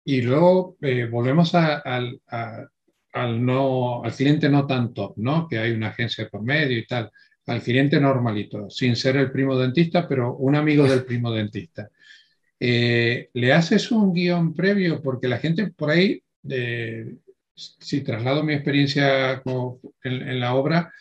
[0.06, 1.54] Y luego eh, volvemos
[3.14, 5.48] al, no, al cliente no tanto, ¿no?
[5.48, 7.12] Que hay una agencia por medio y tal.
[7.46, 11.90] Al cliente normalito, sin ser el primo dentista, pero un amigo del primo dentista.
[12.60, 15.02] Eh, ¿Le haces un guion previo?
[15.02, 16.24] Porque la gente por ahí,
[17.56, 19.42] si traslado mi experiencia
[20.04, 20.92] en la obra,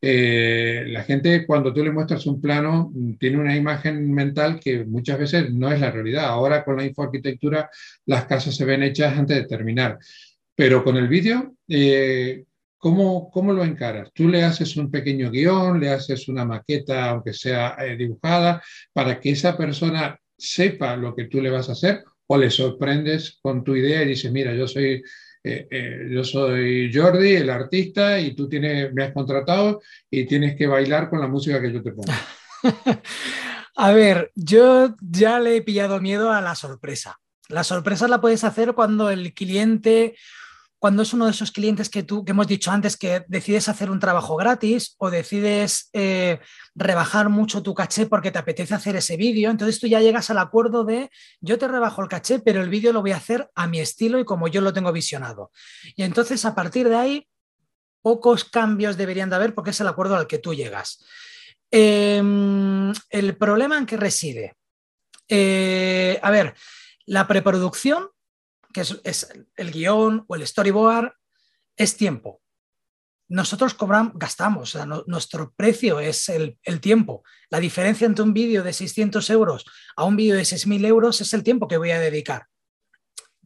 [0.00, 5.18] eh, la gente cuando tú le muestras un plano tiene una imagen mental que muchas
[5.18, 6.26] veces no es la realidad.
[6.26, 7.70] Ahora con la infoarquitectura
[8.04, 9.98] las casas se ven hechas antes de terminar.
[10.56, 12.44] Pero con el vídeo, eh,
[12.76, 14.10] ¿cómo, ¿cómo, lo encaras?
[14.12, 19.20] Tú le haces un pequeño guion, le haces una maqueta, aunque sea eh, dibujada, para
[19.20, 23.62] que esa persona sepa lo que tú le vas a hacer o le sorprendes con
[23.62, 25.02] tu idea y dices, mira, yo soy
[25.48, 30.56] eh, eh, yo soy Jordi, el artista, y tú tienes, me has contratado y tienes
[30.56, 32.12] que bailar con la música que yo te pongo.
[33.76, 37.20] a ver, yo ya le he pillado miedo a la sorpresa.
[37.48, 40.16] La sorpresa la puedes hacer cuando el cliente
[40.78, 43.90] cuando es uno de esos clientes que tú, que hemos dicho antes, que decides hacer
[43.90, 46.40] un trabajo gratis o decides eh,
[46.74, 50.38] rebajar mucho tu caché porque te apetece hacer ese vídeo, entonces tú ya llegas al
[50.38, 51.10] acuerdo de
[51.40, 54.18] yo te rebajo el caché, pero el vídeo lo voy a hacer a mi estilo
[54.18, 55.50] y como yo lo tengo visionado.
[55.96, 57.28] Y entonces a partir de ahí,
[58.02, 61.04] pocos cambios deberían de haber porque es el acuerdo al que tú llegas.
[61.70, 64.54] Em, el problema en qué reside.
[65.28, 66.54] Eh, a ver,
[67.06, 68.08] la preproducción
[68.76, 71.14] que es, el guion o el storyboard,
[71.76, 72.42] es tiempo.
[73.28, 73.74] Nosotros
[74.14, 77.24] gastamos, nuestro precio es el, tiempo.
[77.48, 79.64] La diferencia entre un vídeo de 600 euros
[79.96, 82.46] a un vídeo de 6.000 euros es el tiempo que voy a dedicar.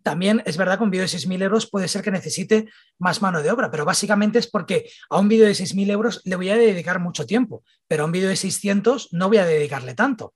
[0.02, 3.40] También es verdad que un vídeo de 6.000 euros puede ser que necesite más mano
[3.40, 6.56] de obra, pero básicamente es porque a un vídeo de 6.000 euros le voy a
[6.56, 10.34] dedicar mucho tiempo, pero a un vídeo de 600 no voy a dedicarle tanto.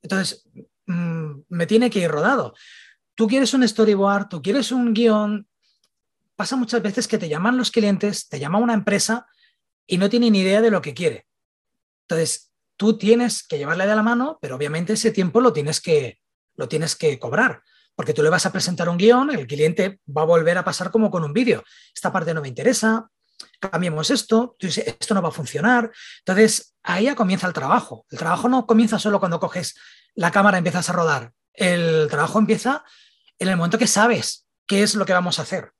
[0.00, 0.48] Entonces,
[0.86, 2.54] mm, me tiene que ir rodado.
[3.18, 5.48] Tú quieres un storyboard, tú quieres un guion.
[6.36, 9.26] Pasa muchas veces que te llaman los clientes, te llama una empresa
[9.88, 11.26] y no tienen ni idea de lo que quiere.
[12.02, 16.20] Entonces, tú tienes que llevarle de la mano, pero obviamente ese tiempo lo tienes que,
[16.54, 17.60] lo tienes que cobrar,
[17.96, 20.92] porque tú le vas a presentar un guion, el cliente va a volver a pasar
[20.92, 21.64] como con un vídeo.
[21.92, 23.10] Esta parte no me interesa,
[23.58, 25.90] cambiemos esto, esto no va a funcionar.
[26.20, 28.06] Entonces, ahí ya comienza el trabajo.
[28.10, 29.74] El trabajo no comienza solo cuando coges
[30.14, 31.32] la cámara y empiezas a rodar.
[31.52, 32.84] El trabajo empieza
[33.38, 35.72] en el momento que sabes qué es lo que vamos a hacer.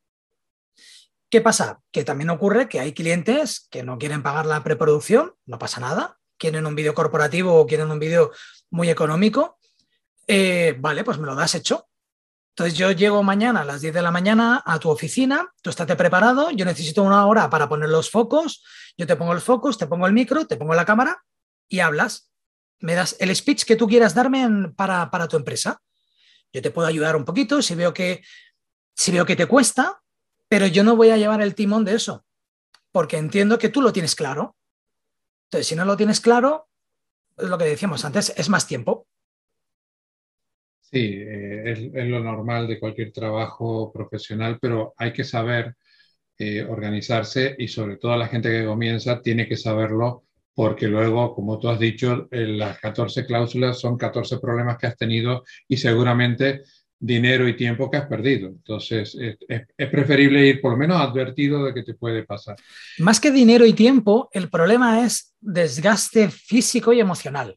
[1.30, 1.80] ¿Qué pasa?
[1.92, 6.18] Que también ocurre que hay clientes que no quieren pagar la preproducción, no pasa nada,
[6.38, 8.32] quieren un vídeo corporativo o quieren un vídeo
[8.70, 9.58] muy económico.
[10.26, 11.88] Eh, vale, pues me lo das hecho.
[12.50, 15.94] Entonces yo llego mañana a las 10 de la mañana a tu oficina, tú estate
[15.94, 18.64] preparado, yo necesito una hora para poner los focos,
[18.96, 21.22] yo te pongo los focos, te pongo el micro, te pongo la cámara
[21.68, 22.32] y hablas.
[22.80, 25.80] Me das el speech que tú quieras darme para, para tu empresa.
[26.52, 28.22] Yo te puedo ayudar un poquito si veo que,
[28.94, 30.02] si veo que te cuesta,
[30.48, 32.24] pero yo no voy a llevar el timón de eso,
[32.90, 34.56] porque entiendo que tú lo tienes claro.
[35.44, 36.68] Entonces, si no lo tienes claro,
[37.36, 39.06] lo que decíamos antes, es más tiempo.
[40.80, 45.76] Sí, eh, es, lo normal de cualquier trabajo profesional, pero hay que saber
[46.38, 50.24] eh, organizarse y sobre todo la gente que comienza tiene que saberlo
[50.58, 54.96] porque luego, como tú has dicho, eh, las 14 cláusulas son 14 problemas que has
[54.96, 56.62] tenido y seguramente
[56.98, 58.48] dinero y tiempo que has perdido.
[58.48, 59.38] Entonces, es,
[59.88, 62.56] preferible ir por lo menos advertido de que te puede pasar.
[62.98, 67.56] Más que dinero y tiempo, el problema es desgaste físico y emocional.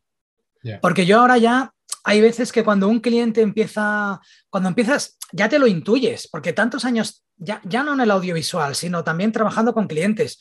[0.79, 5.57] Porque yo ahora ya, hay veces que cuando un cliente empieza, cuando empiezas, ya te
[5.57, 9.87] lo intuyes, porque tantos años, ya, ya no en el audiovisual, sino también trabajando con
[9.87, 10.39] clientes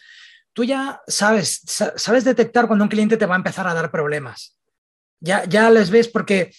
[0.53, 4.57] tú ya sabes, sabes detectar cuando un cliente te va a empezar a dar problemas.
[5.21, 6.53] Ya, ya les ves porque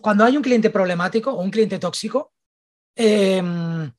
[0.00, 2.32] cuando hay un cliente problemático o un cliente tóxico,
[2.94, 3.90] em,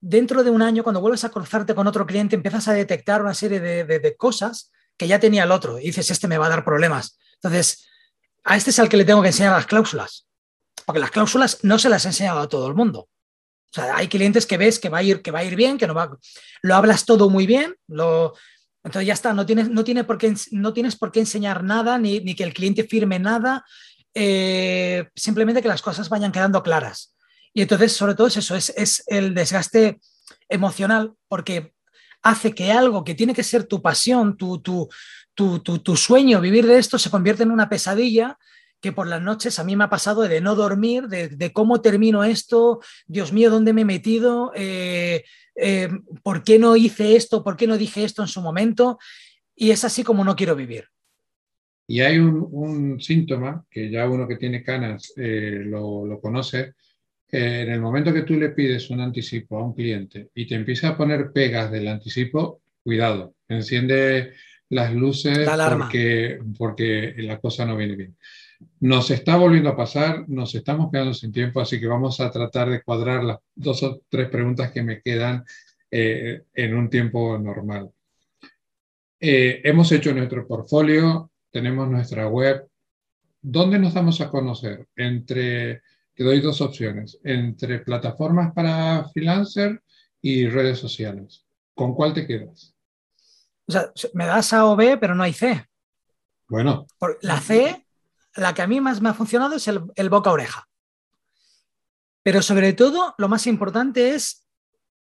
[0.00, 3.34] dentro de un año, cuando vuelves a cruzarte con otro cliente, empiezas a detectar una
[3.34, 6.64] serie de, cosas que ya tenía el otro y dices, este me va a dar
[6.64, 7.18] problemas.
[7.34, 7.86] Entonces,
[8.44, 10.26] a este es al que le tengo que enseñar las cláusulas,
[10.84, 13.08] porque las cláusulas no se las he enseñado a todo el mundo.
[13.78, 15.94] Hay clientes que ves que va a ir, que va a ir bien, que no
[15.94, 16.16] va,
[16.62, 18.34] lo hablas todo muy bien, lo,
[18.84, 22.20] entonces ya está, no tienes, no, por qué, no tienes por qué enseñar nada, ni,
[22.20, 23.64] ni que el cliente firme nada,
[24.14, 27.14] eh, simplemente que las cosas vayan quedando claras.
[27.52, 29.98] Y entonces, sobre todo es eso, es, es el desgaste
[30.48, 31.74] emocional, porque
[32.22, 34.88] hace que algo que tiene que ser tu pasión, tu, tu,
[35.34, 38.38] tu, tu, sueño, vivir de esto, se convierte en una pesadilla
[38.80, 42.24] que por las noches a mí me ha pasado de no dormir, de, cómo termino
[42.24, 44.52] esto, Dios mío, ¿dónde me he metido?
[44.54, 45.88] Eh, eh,
[46.22, 47.42] ¿Por qué no hice esto?
[47.42, 48.98] ¿Por qué no dije esto en su momento?
[49.54, 50.84] Y es así como no quiero vivir.
[51.88, 56.74] Y hay un, síntoma que ya uno que tiene canas eh, lo, conoce,
[57.28, 60.56] que en el momento que tú le pides un anticipo a un cliente y te
[60.56, 64.32] empieza a poner pegas del anticipo, cuidado, enciende
[64.68, 68.16] las luces porque, porque la cosa no viene bien.
[68.80, 72.70] Nos está volviendo a pasar, nos estamos quedando sin tiempo, así que vamos a tratar
[72.70, 75.44] de cuadrar las dos o tres preguntas que me quedan
[75.90, 77.90] eh, en un tiempo normal.
[79.18, 82.68] Eh, hemos hecho nuestro portfolio, tenemos nuestra web.
[83.40, 84.86] ¿Dónde nos vamos a conocer?
[84.94, 85.82] Entre,
[86.14, 89.82] te doy dos opciones, entre plataformas para freelancer
[90.20, 91.46] y redes sociales.
[91.74, 92.74] ¿Con cuál te quedas?
[93.68, 95.64] O sea, me das A o B, pero no hay C.
[96.48, 96.86] Bueno.
[97.22, 97.85] la C
[98.36, 100.68] la que a mí más me ha funcionado es el, boca oreja.
[102.22, 104.46] Pero sobre todo, lo más importante es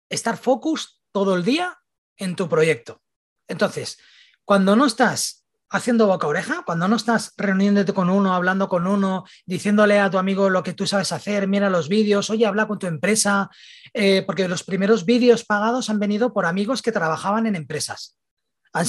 [0.09, 1.79] estar focus todo el día
[2.17, 3.01] en tu proyecto.
[3.47, 3.97] Entonces,
[4.45, 9.25] cuando no estás haciendo boca oreja, cuando no estás reuniéndote con uno, hablando con uno,
[9.45, 12.79] diciéndole a tu amigo lo que tú sabes hacer, mira los vídeos, oye, habla con
[12.79, 13.49] tu empresa,
[13.93, 18.17] eh, porque los primeros vídeos pagados han venido por amigos que trabajaban en empresas.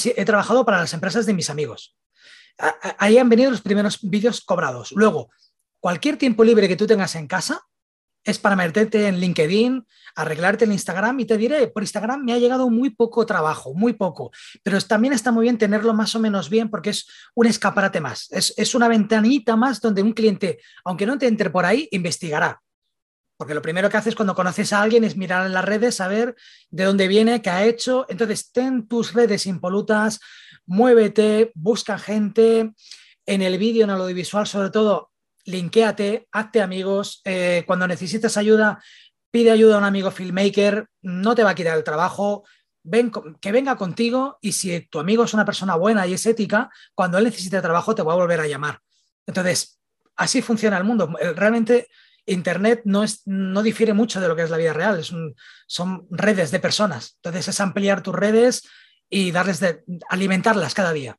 [0.05, 1.96] he trabajado para las empresas de mis amigos
[2.98, 4.92] ahí han venido los primeros vídeos cobrados.
[4.92, 5.31] Luego,
[5.81, 7.63] cualquier tiempo libre que tú tengas en casa
[8.25, 9.87] es para meterte en LinkedIn,
[10.17, 13.94] arreglarte en Instagram y te diré, por Instagram me ha llegado muy poco trabajo, muy
[13.94, 14.31] poco,
[14.63, 18.29] pero también está muy bien tenerlo más o menos bien porque es un escaparate más,
[18.31, 22.61] es, es una ventanita más donde un cliente, aunque no te entre por ahí, investigará.
[23.38, 26.35] Porque lo primero que haces cuando conoces a alguien es mirar en las redes, saber
[26.71, 28.04] de dónde viene, qué ha hecho.
[28.09, 30.19] Entonces, ten tus redes impolutas,
[30.69, 32.73] muévete, busca gente.
[33.27, 35.10] En el vídeo, en el audiovisual, sobre todo,
[35.44, 37.21] linkéate, hazte amigos.
[37.25, 38.83] Eh, cuando necesites ayuda,
[39.31, 42.44] pide ayuda a un amigo filmmaker, no te va a quitar el trabajo.
[42.83, 43.10] Ven,
[43.40, 47.19] que venga contigo y si tu amigo es una persona buena y es ética, cuando
[47.19, 48.79] él necesite trabajo te va a volver a llamar.
[49.27, 49.79] Entonces,
[50.16, 51.12] así funciona el mundo.
[51.35, 51.88] Realmente
[52.25, 55.02] Internet no, es, no difiere mucho de lo que es la vida real,
[55.66, 57.16] son redes de personas.
[57.16, 58.62] Entonces es ampliar tus redes
[59.11, 61.17] y darles de alimentarlas cada día.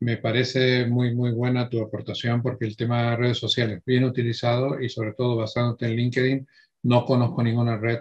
[0.00, 4.80] Me parece muy, muy buena tu aportación porque el tema de redes sociales, bien utilizado
[4.80, 6.48] y sobre todo basándote en LinkedIn,
[6.82, 8.00] no conozco ninguna red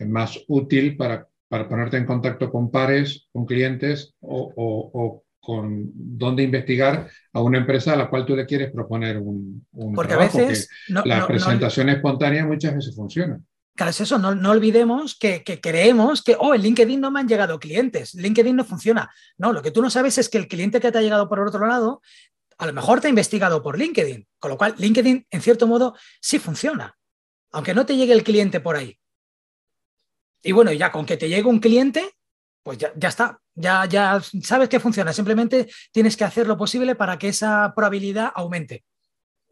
[0.00, 6.42] más útil para, para ponerte en contacto con pares, con clientes o, o, con dónde
[6.42, 10.18] investigar a una empresa a la cual tú le quieres proponer un, un porque a
[10.18, 13.40] veces la presentación espontánea muchas veces funciona.
[13.78, 17.28] Claro, es eso, no, no olvidemos que, creemos que, oh, en LinkedIn no me han
[17.28, 19.08] llegado clientes, LinkedIn no funciona.
[19.36, 21.38] No, lo que tú no sabes es que el cliente que te ha llegado por
[21.38, 22.02] otro lado,
[22.58, 25.94] a lo mejor te ha investigado por LinkedIn, con lo cual LinkedIn, en cierto modo,
[26.20, 26.98] sí funciona,
[27.52, 28.98] aunque no te llegue el cliente por ahí.
[30.42, 32.16] Y bueno, ya con que te llegue un cliente,
[32.64, 36.96] pues ya, ya está, ya, ya sabes que funciona, simplemente tienes que hacer lo posible
[36.96, 38.82] para que esa probabilidad aumente.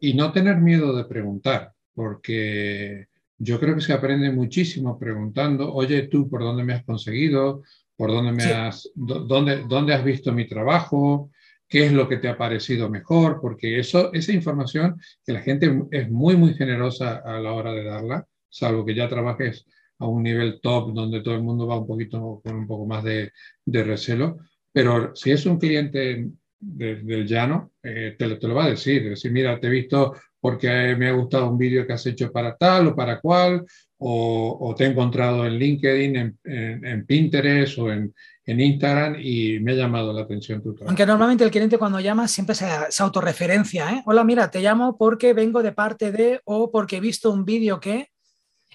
[0.01, 3.07] Y no tener miedo de preguntar, porque
[3.37, 7.63] yo creo que se aprende muchísimo preguntando, oye, tú, ¿por dónde me has conseguido?
[7.95, 11.31] ¿Por dónde, me has, dónde, dónde has visto mi trabajo?
[11.67, 13.39] ¿Qué es lo que te ha parecido mejor?
[13.41, 17.83] Porque eso, esa información que la gente es muy, muy generosa a la hora de
[17.83, 19.65] darla, salvo que ya trabajes
[19.99, 23.03] a un nivel top donde todo el mundo va un poquito con un poco más
[23.03, 23.31] de,
[23.65, 24.37] de recelo.
[24.71, 26.29] Pero si es un cliente
[26.59, 29.09] del llano, eh, te, te, lo va a decir.
[29.09, 30.13] Decir, mira, te he visto
[30.47, 33.65] porque me ha gustado un vídeo que has hecho para tal o para cual,
[33.97, 38.13] o, te he encontrado en LinkedIn, en, Pinterest o en,
[38.45, 42.55] Instagram y me ha llamado la atención tu Aunque normalmente el cliente cuando llama siempre
[42.55, 42.65] se,
[43.03, 43.91] autorreferencia.
[43.91, 44.03] ¿eh?
[44.05, 47.81] Hola, mira, te llamo porque vengo de parte de o porque he visto un vídeo
[47.81, 48.07] que...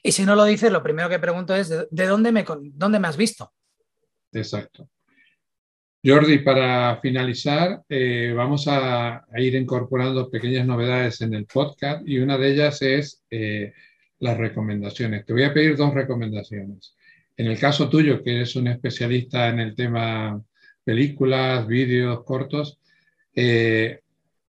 [0.02, 2.44] Y si no lo dices, lo primero que pregunto es, ¿de, dónde, me,
[2.74, 3.50] dónde me has visto?
[4.30, 4.90] Exacto.
[6.04, 12.36] Jordi, para finalizar, eh, vamos a, ir incorporando pequeñas novedades en el podcast y una
[12.36, 13.72] de ellas es eh,
[14.18, 15.24] las recomendaciones.
[15.24, 16.96] Te voy a pedir dos recomendaciones.
[17.36, 20.42] En el caso tuyo, que eres un especialista en el tema
[20.82, 22.80] películas, vídeos cortos,
[23.36, 24.00] eh,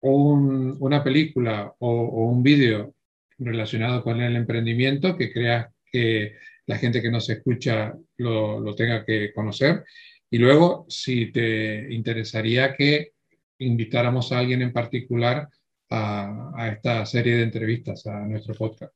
[0.01, 2.95] una película o, un vídeo
[3.37, 9.05] relacionado con el emprendimiento que creas que la gente que nos escucha lo, lo tenga
[9.05, 9.83] que conocer
[10.29, 13.13] y luego, si te interesaría que
[13.59, 15.47] invitáramos a alguien en particular
[15.89, 18.93] a, esta serie de entrevistas, a nuestro podcast.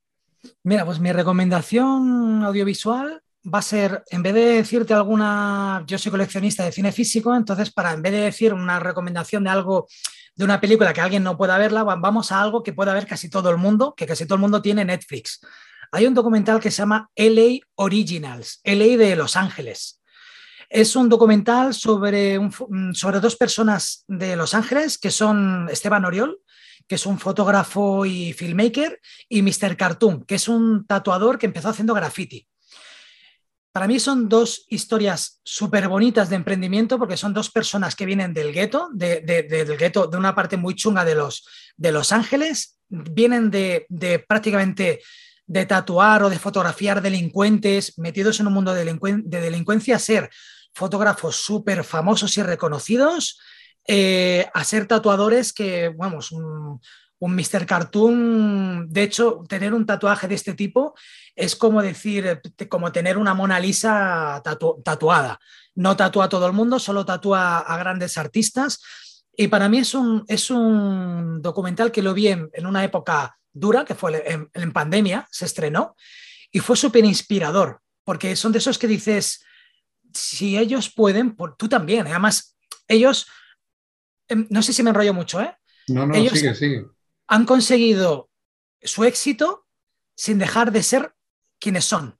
[0.63, 3.21] Mira, pues mi recomendación audiovisual
[3.53, 7.71] va a ser, en vez de decirte alguna, yo soy coleccionista de cine físico, entonces
[7.71, 9.88] para en vez de decir una recomendación de algo,
[10.36, 13.30] de una película que alguien no pueda verla, vamos a algo que pueda ver casi
[13.30, 15.39] todo el mundo, que casi todo el mundo tiene Netflix.
[15.91, 19.99] Hay un documental que se llama LA Originals, LA de Los Ángeles.
[20.70, 26.39] Es un documental sobre, mm, sobre dos personas de Los Ángeles, que son Esteban Oriol,
[26.88, 29.76] que es un fotógrafo y filmmaker, y Mr.
[29.76, 32.47] Cartoon, que es un tatuador que empezó haciendo graffiti.
[33.72, 38.34] Para mí son dos historias súper bonitas de emprendimiento porque son dos personas que vienen
[38.34, 41.47] del gueto, de, del gueto, de una parte muy chunga de Los,
[41.78, 43.86] de los Ángeles, vienen de,
[44.28, 45.01] prácticamente
[45.45, 50.30] de tatuar o de fotografiar delincuentes, metidos en un mundo de, de delincuencia, ser
[50.74, 53.39] fotógrafos súper famosos y reconocidos
[53.88, 56.80] eh, a ser tatuadores que, vamos, un,
[57.20, 57.65] Mr.
[57.65, 60.93] Cartoon, de hecho, tener un tatuaje de este tipo
[61.36, 64.41] es como decir, como tener una Mona Lisa
[64.84, 65.39] tatuada.
[65.76, 68.80] No tatúa a todo el mundo, solo tatúa a grandes artistas.
[69.36, 73.86] Y para mí es un, es un documental que lo vi en, una época dura,
[73.86, 75.95] que fue en, en pandemia, se estrenó,
[76.51, 79.43] y fue súper inspirador, porque son de esos que dices,
[80.14, 82.07] si ellos pueden, tú también.
[82.07, 82.12] ¿eh?
[82.12, 82.57] Además,
[82.88, 83.28] ellos,
[84.28, 85.55] em, no sé si me enrollo mucho, ¿eh?
[85.88, 86.86] No, no, ellos sigue, sigue.
[87.28, 88.30] Han conseguido
[88.82, 89.66] su éxito
[90.16, 91.14] sin dejar de ser
[91.60, 92.18] quienes son,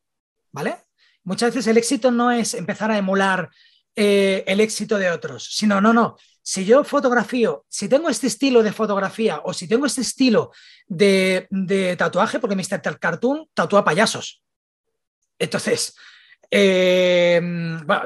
[0.52, 0.78] ¿vale?
[1.24, 3.50] Muchas veces el éxito no es empezar a emular
[3.96, 6.18] eh, el éxito de otros, sino, no, no.
[6.42, 10.52] Si yo fotografío, si tengo este estilo de fotografía o si tengo este estilo
[10.88, 12.98] de, de tatuaje, porque Mr.
[12.98, 14.42] Cartoon tatúa payasos.
[15.38, 15.96] Entonces,
[16.52, 17.42] eh,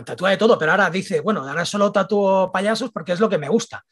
[0.06, 3.38] tatúa de todo, pero ahora dice, bueno, ahora solo tatúo payasos porque es lo que
[3.38, 3.86] me gusta.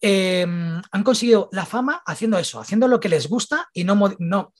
[0.00, 4.52] Eh, han conseguido la fama haciendo eso, haciendo lo que les gusta y no, no,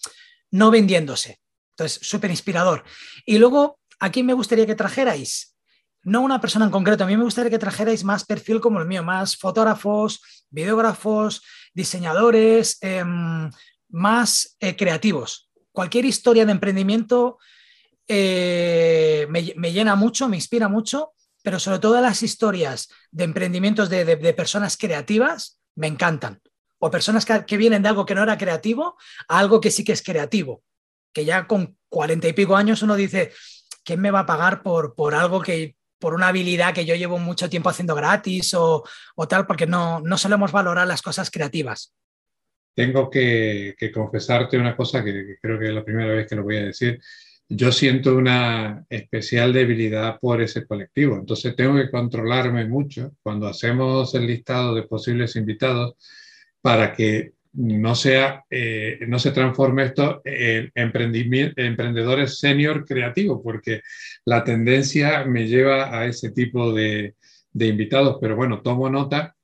[0.51, 1.41] no vendiéndose.
[1.71, 2.85] Entonces, súper inspirador.
[3.27, 5.57] Y luego, ¿a quién me gustaría que trajerais?
[6.05, 8.87] No una persona en concreto, a mí me gustaría que trajerais más perfil como el
[8.87, 10.21] mío, más fotógrafos,
[10.51, 11.43] videógrafos,
[11.75, 13.51] diseñadores, em,
[13.89, 15.51] más eh, creativos.
[15.73, 17.39] Cualquier historia de emprendimiento
[18.15, 24.35] eh, me, llena mucho, me inspira mucho, pero sobre todo las historias de emprendimientos de,
[24.35, 26.41] personas creativas me encantan.
[26.79, 28.97] o personas que, vienen de algo que no era creativo
[29.29, 30.63] a algo que sí que es creativo.
[31.13, 33.33] Que ya con cuarenta y pico años uno dice,
[33.85, 37.19] ¿quién me va a pagar por, por algo que, por una habilidad que yo llevo
[37.19, 38.85] mucho tiempo haciendo gratis o,
[39.29, 41.95] tal, porque no, no solemos valorar las cosas creativas.
[42.75, 46.57] Tengo que, confesarte una cosa que, creo que es la primera vez que lo voy
[46.57, 47.01] a decir.
[47.55, 54.15] Yo siento una especial debilidad por ese colectivo, entonces tengo que controlarme mucho cuando hacemos
[54.15, 55.95] el listado de posibles invitados
[56.63, 60.81] para que no, sea, eh, no se transforme esto en
[61.57, 63.83] emprendedores senior creativos, porque
[64.25, 67.17] la tendencia me lleva a ese tipo de,
[67.53, 68.17] de invitados.
[68.19, 69.37] Pero bueno, tomo nota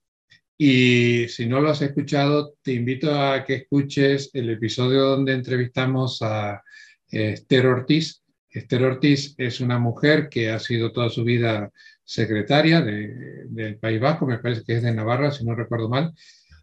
[0.57, 6.23] y si no lo has escuchado, te invito a que escuches el episodio donde entrevistamos
[6.23, 6.63] a
[7.11, 8.23] Esther Ortiz.
[8.51, 11.71] Esther Ortiz es una mujer que ha sido toda su vida
[12.05, 16.15] secretaria del País Vasco, me parece que es de Navarra, si no recuerdo mal,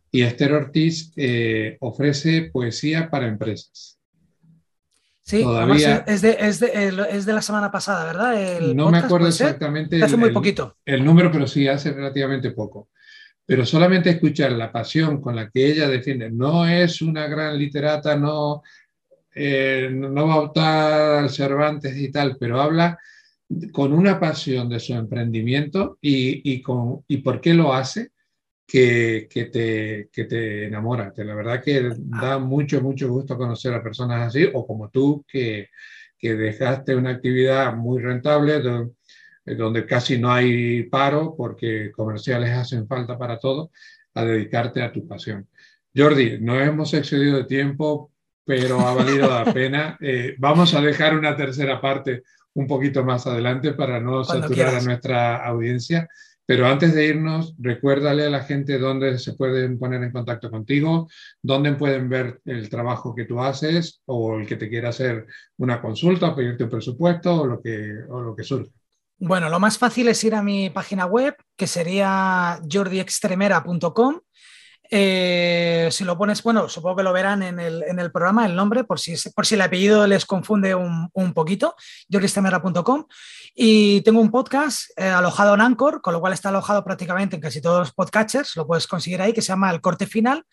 [0.10, 4.00] y Esther Ortiz eh, ofrece poesía para empresas.
[5.22, 8.62] Sí, Todavía, es, de, es, de, es, de, la semana pasada, ¿verdad?
[8.76, 10.78] no me acuerdo exactamente hace muy poquito.
[10.86, 12.90] el número, pero sí, hace relativamente poco
[13.46, 18.16] pero solamente escuchar la pasión con la que ella defiende, no es una gran literata,
[18.16, 18.64] no,
[19.36, 22.98] eh, no va a optar al Cervantes y tal, pero habla
[23.72, 28.12] con una pasión de su emprendimiento y, y, con, y por qué lo hace,
[28.68, 31.14] que, que, te, que te enamora.
[31.16, 35.70] la verdad que da mucho, mucho gusto conocer a personas así, o como tú, que,
[36.18, 38.62] que dejaste una actividad muy rentable,
[39.46, 43.72] eh, donde casi no hay paro porque comerciales hacen falta para todo,
[44.16, 45.48] a dedicarte a tu pasión.
[45.96, 48.12] Jordi, no hemos excedido de tiempo,
[48.46, 49.98] pero ha valido la pena.
[50.00, 52.24] Eh, vamos a dejar una tercera parte
[52.54, 56.08] un poquito más adelante para no saturar a nuestra audiencia.
[56.48, 61.10] Pero antes de irnos, recuérdale a la gente dónde se pueden poner en contacto contigo,
[61.42, 65.26] dónde pueden ver el trabajo que tú haces o el que te quiera hacer
[65.58, 68.72] una consulta, pedirte un presupuesto o lo que, o lo que surja.
[69.18, 74.20] Bueno, lo más fácil es ir a mi página web, que sería jordiextremera.com.
[74.90, 79.00] Eh, si lo pones, bueno, supongo que lo verán en el, programa, el nombre, por
[79.00, 81.76] si, por si el apellido les confunde un, poquito,
[82.12, 83.06] jordiextremera.com.
[83.56, 87.42] Y tengo un podcast eh, alojado en Anchor, con lo cual está alojado prácticamente en
[87.42, 90.46] casi todos los podcatchers, lo puedes conseguir ahí, que se llama El Corte Final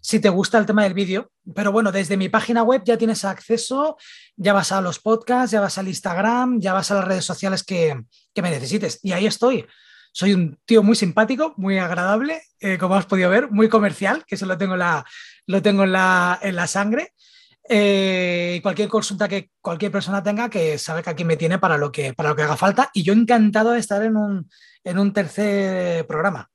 [0.00, 1.30] si te gusta el tema del vídeo.
[1.54, 3.96] Pero bueno, desde mi página web ya tienes acceso,
[4.36, 7.62] ya vas a los podcasts, ya vas al Instagram, ya vas a las redes sociales
[7.62, 7.94] que,
[8.34, 9.00] me necesites.
[9.02, 9.66] Y ahí estoy.
[10.12, 14.34] Soy un tío muy simpático, muy agradable, eh, como has podido ver, muy comercial, que
[14.34, 15.04] eso lo tengo, la,
[15.46, 17.12] lo tengo en, la, en la sangre.
[17.68, 21.92] Eh, cualquier consulta que cualquier persona tenga, que sabe que aquí me tiene para lo
[21.92, 22.90] que, para lo que haga falta.
[22.92, 24.50] Y yo encantado de estar en un,
[24.82, 26.50] en un tercer programa.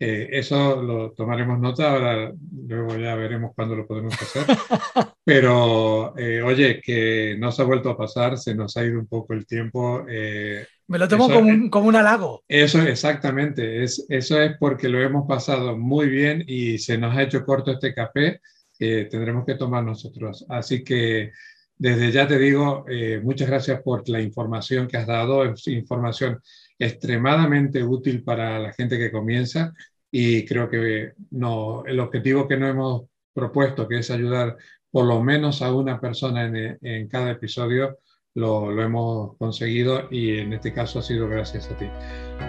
[0.00, 2.32] Eh, eso lo tomaremos nota, ahora
[2.66, 4.44] luego ya veremos cuándo lo podemos hacer.
[5.24, 9.08] Pero eh, oye, que no se ha vuelto a pasar, se nos ha ido un
[9.08, 10.04] poco el tiempo.
[10.08, 12.44] Eh, Me lo tomo como, un, como un halago.
[12.46, 17.24] Eso exactamente, es, eso es porque lo hemos pasado muy bien y se nos ha
[17.24, 18.40] hecho corto este café
[18.78, 20.46] que tendremos que tomar nosotros.
[20.48, 21.32] Así que
[21.78, 22.84] desde ya te digo,
[23.22, 26.40] muchas gracias por la información que has dado, es información
[26.78, 29.72] extremadamente útil para la gente que comienza
[30.10, 33.02] y creo que no, el objetivo que nos hemos
[33.32, 34.56] propuesto, que es ayudar
[34.90, 37.98] por lo menos a una persona en, en cada episodio,
[38.34, 41.86] lo, lo, hemos conseguido y en este caso ha sido gracias a ti.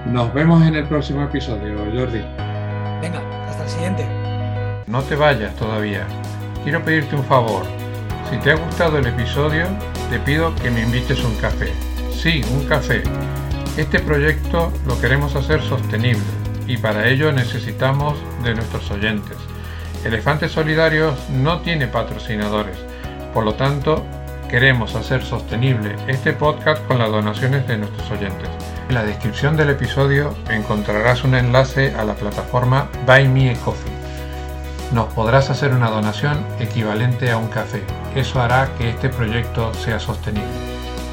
[0.07, 2.19] Nos vemos en el próximo episodio, Jordi.
[3.01, 4.05] Venga, hasta el siguiente.
[4.87, 6.07] No te vayas todavía.
[6.63, 7.78] Quiero pedirte un favor.
[8.29, 9.65] Si te ha gustado el episodio,
[10.09, 11.73] te pido que me invites un café.
[12.11, 13.03] Sí, un café
[13.79, 16.21] este proyecto lo queremos hacer sostenible
[16.67, 19.37] y para ello necesitamos de nuestros oyentes.
[20.03, 22.77] Elefantes Solidarios no tiene patrocinadores,
[23.33, 24.05] por lo tanto
[24.49, 28.49] queremos hacer sostenible este podcast con las donaciones de nuestros oyentes.
[28.89, 33.98] En la descripción del episodio encontrarás un enlace a la plataforma Buy Me a Coffee.
[34.91, 37.83] Nos podrás hacer una donación equivalente a un café.
[38.15, 40.49] Eso hará que este proyecto sea sostenible.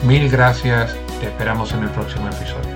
[0.03, 2.76] Mil gracias te esperamos en el próximo episodio.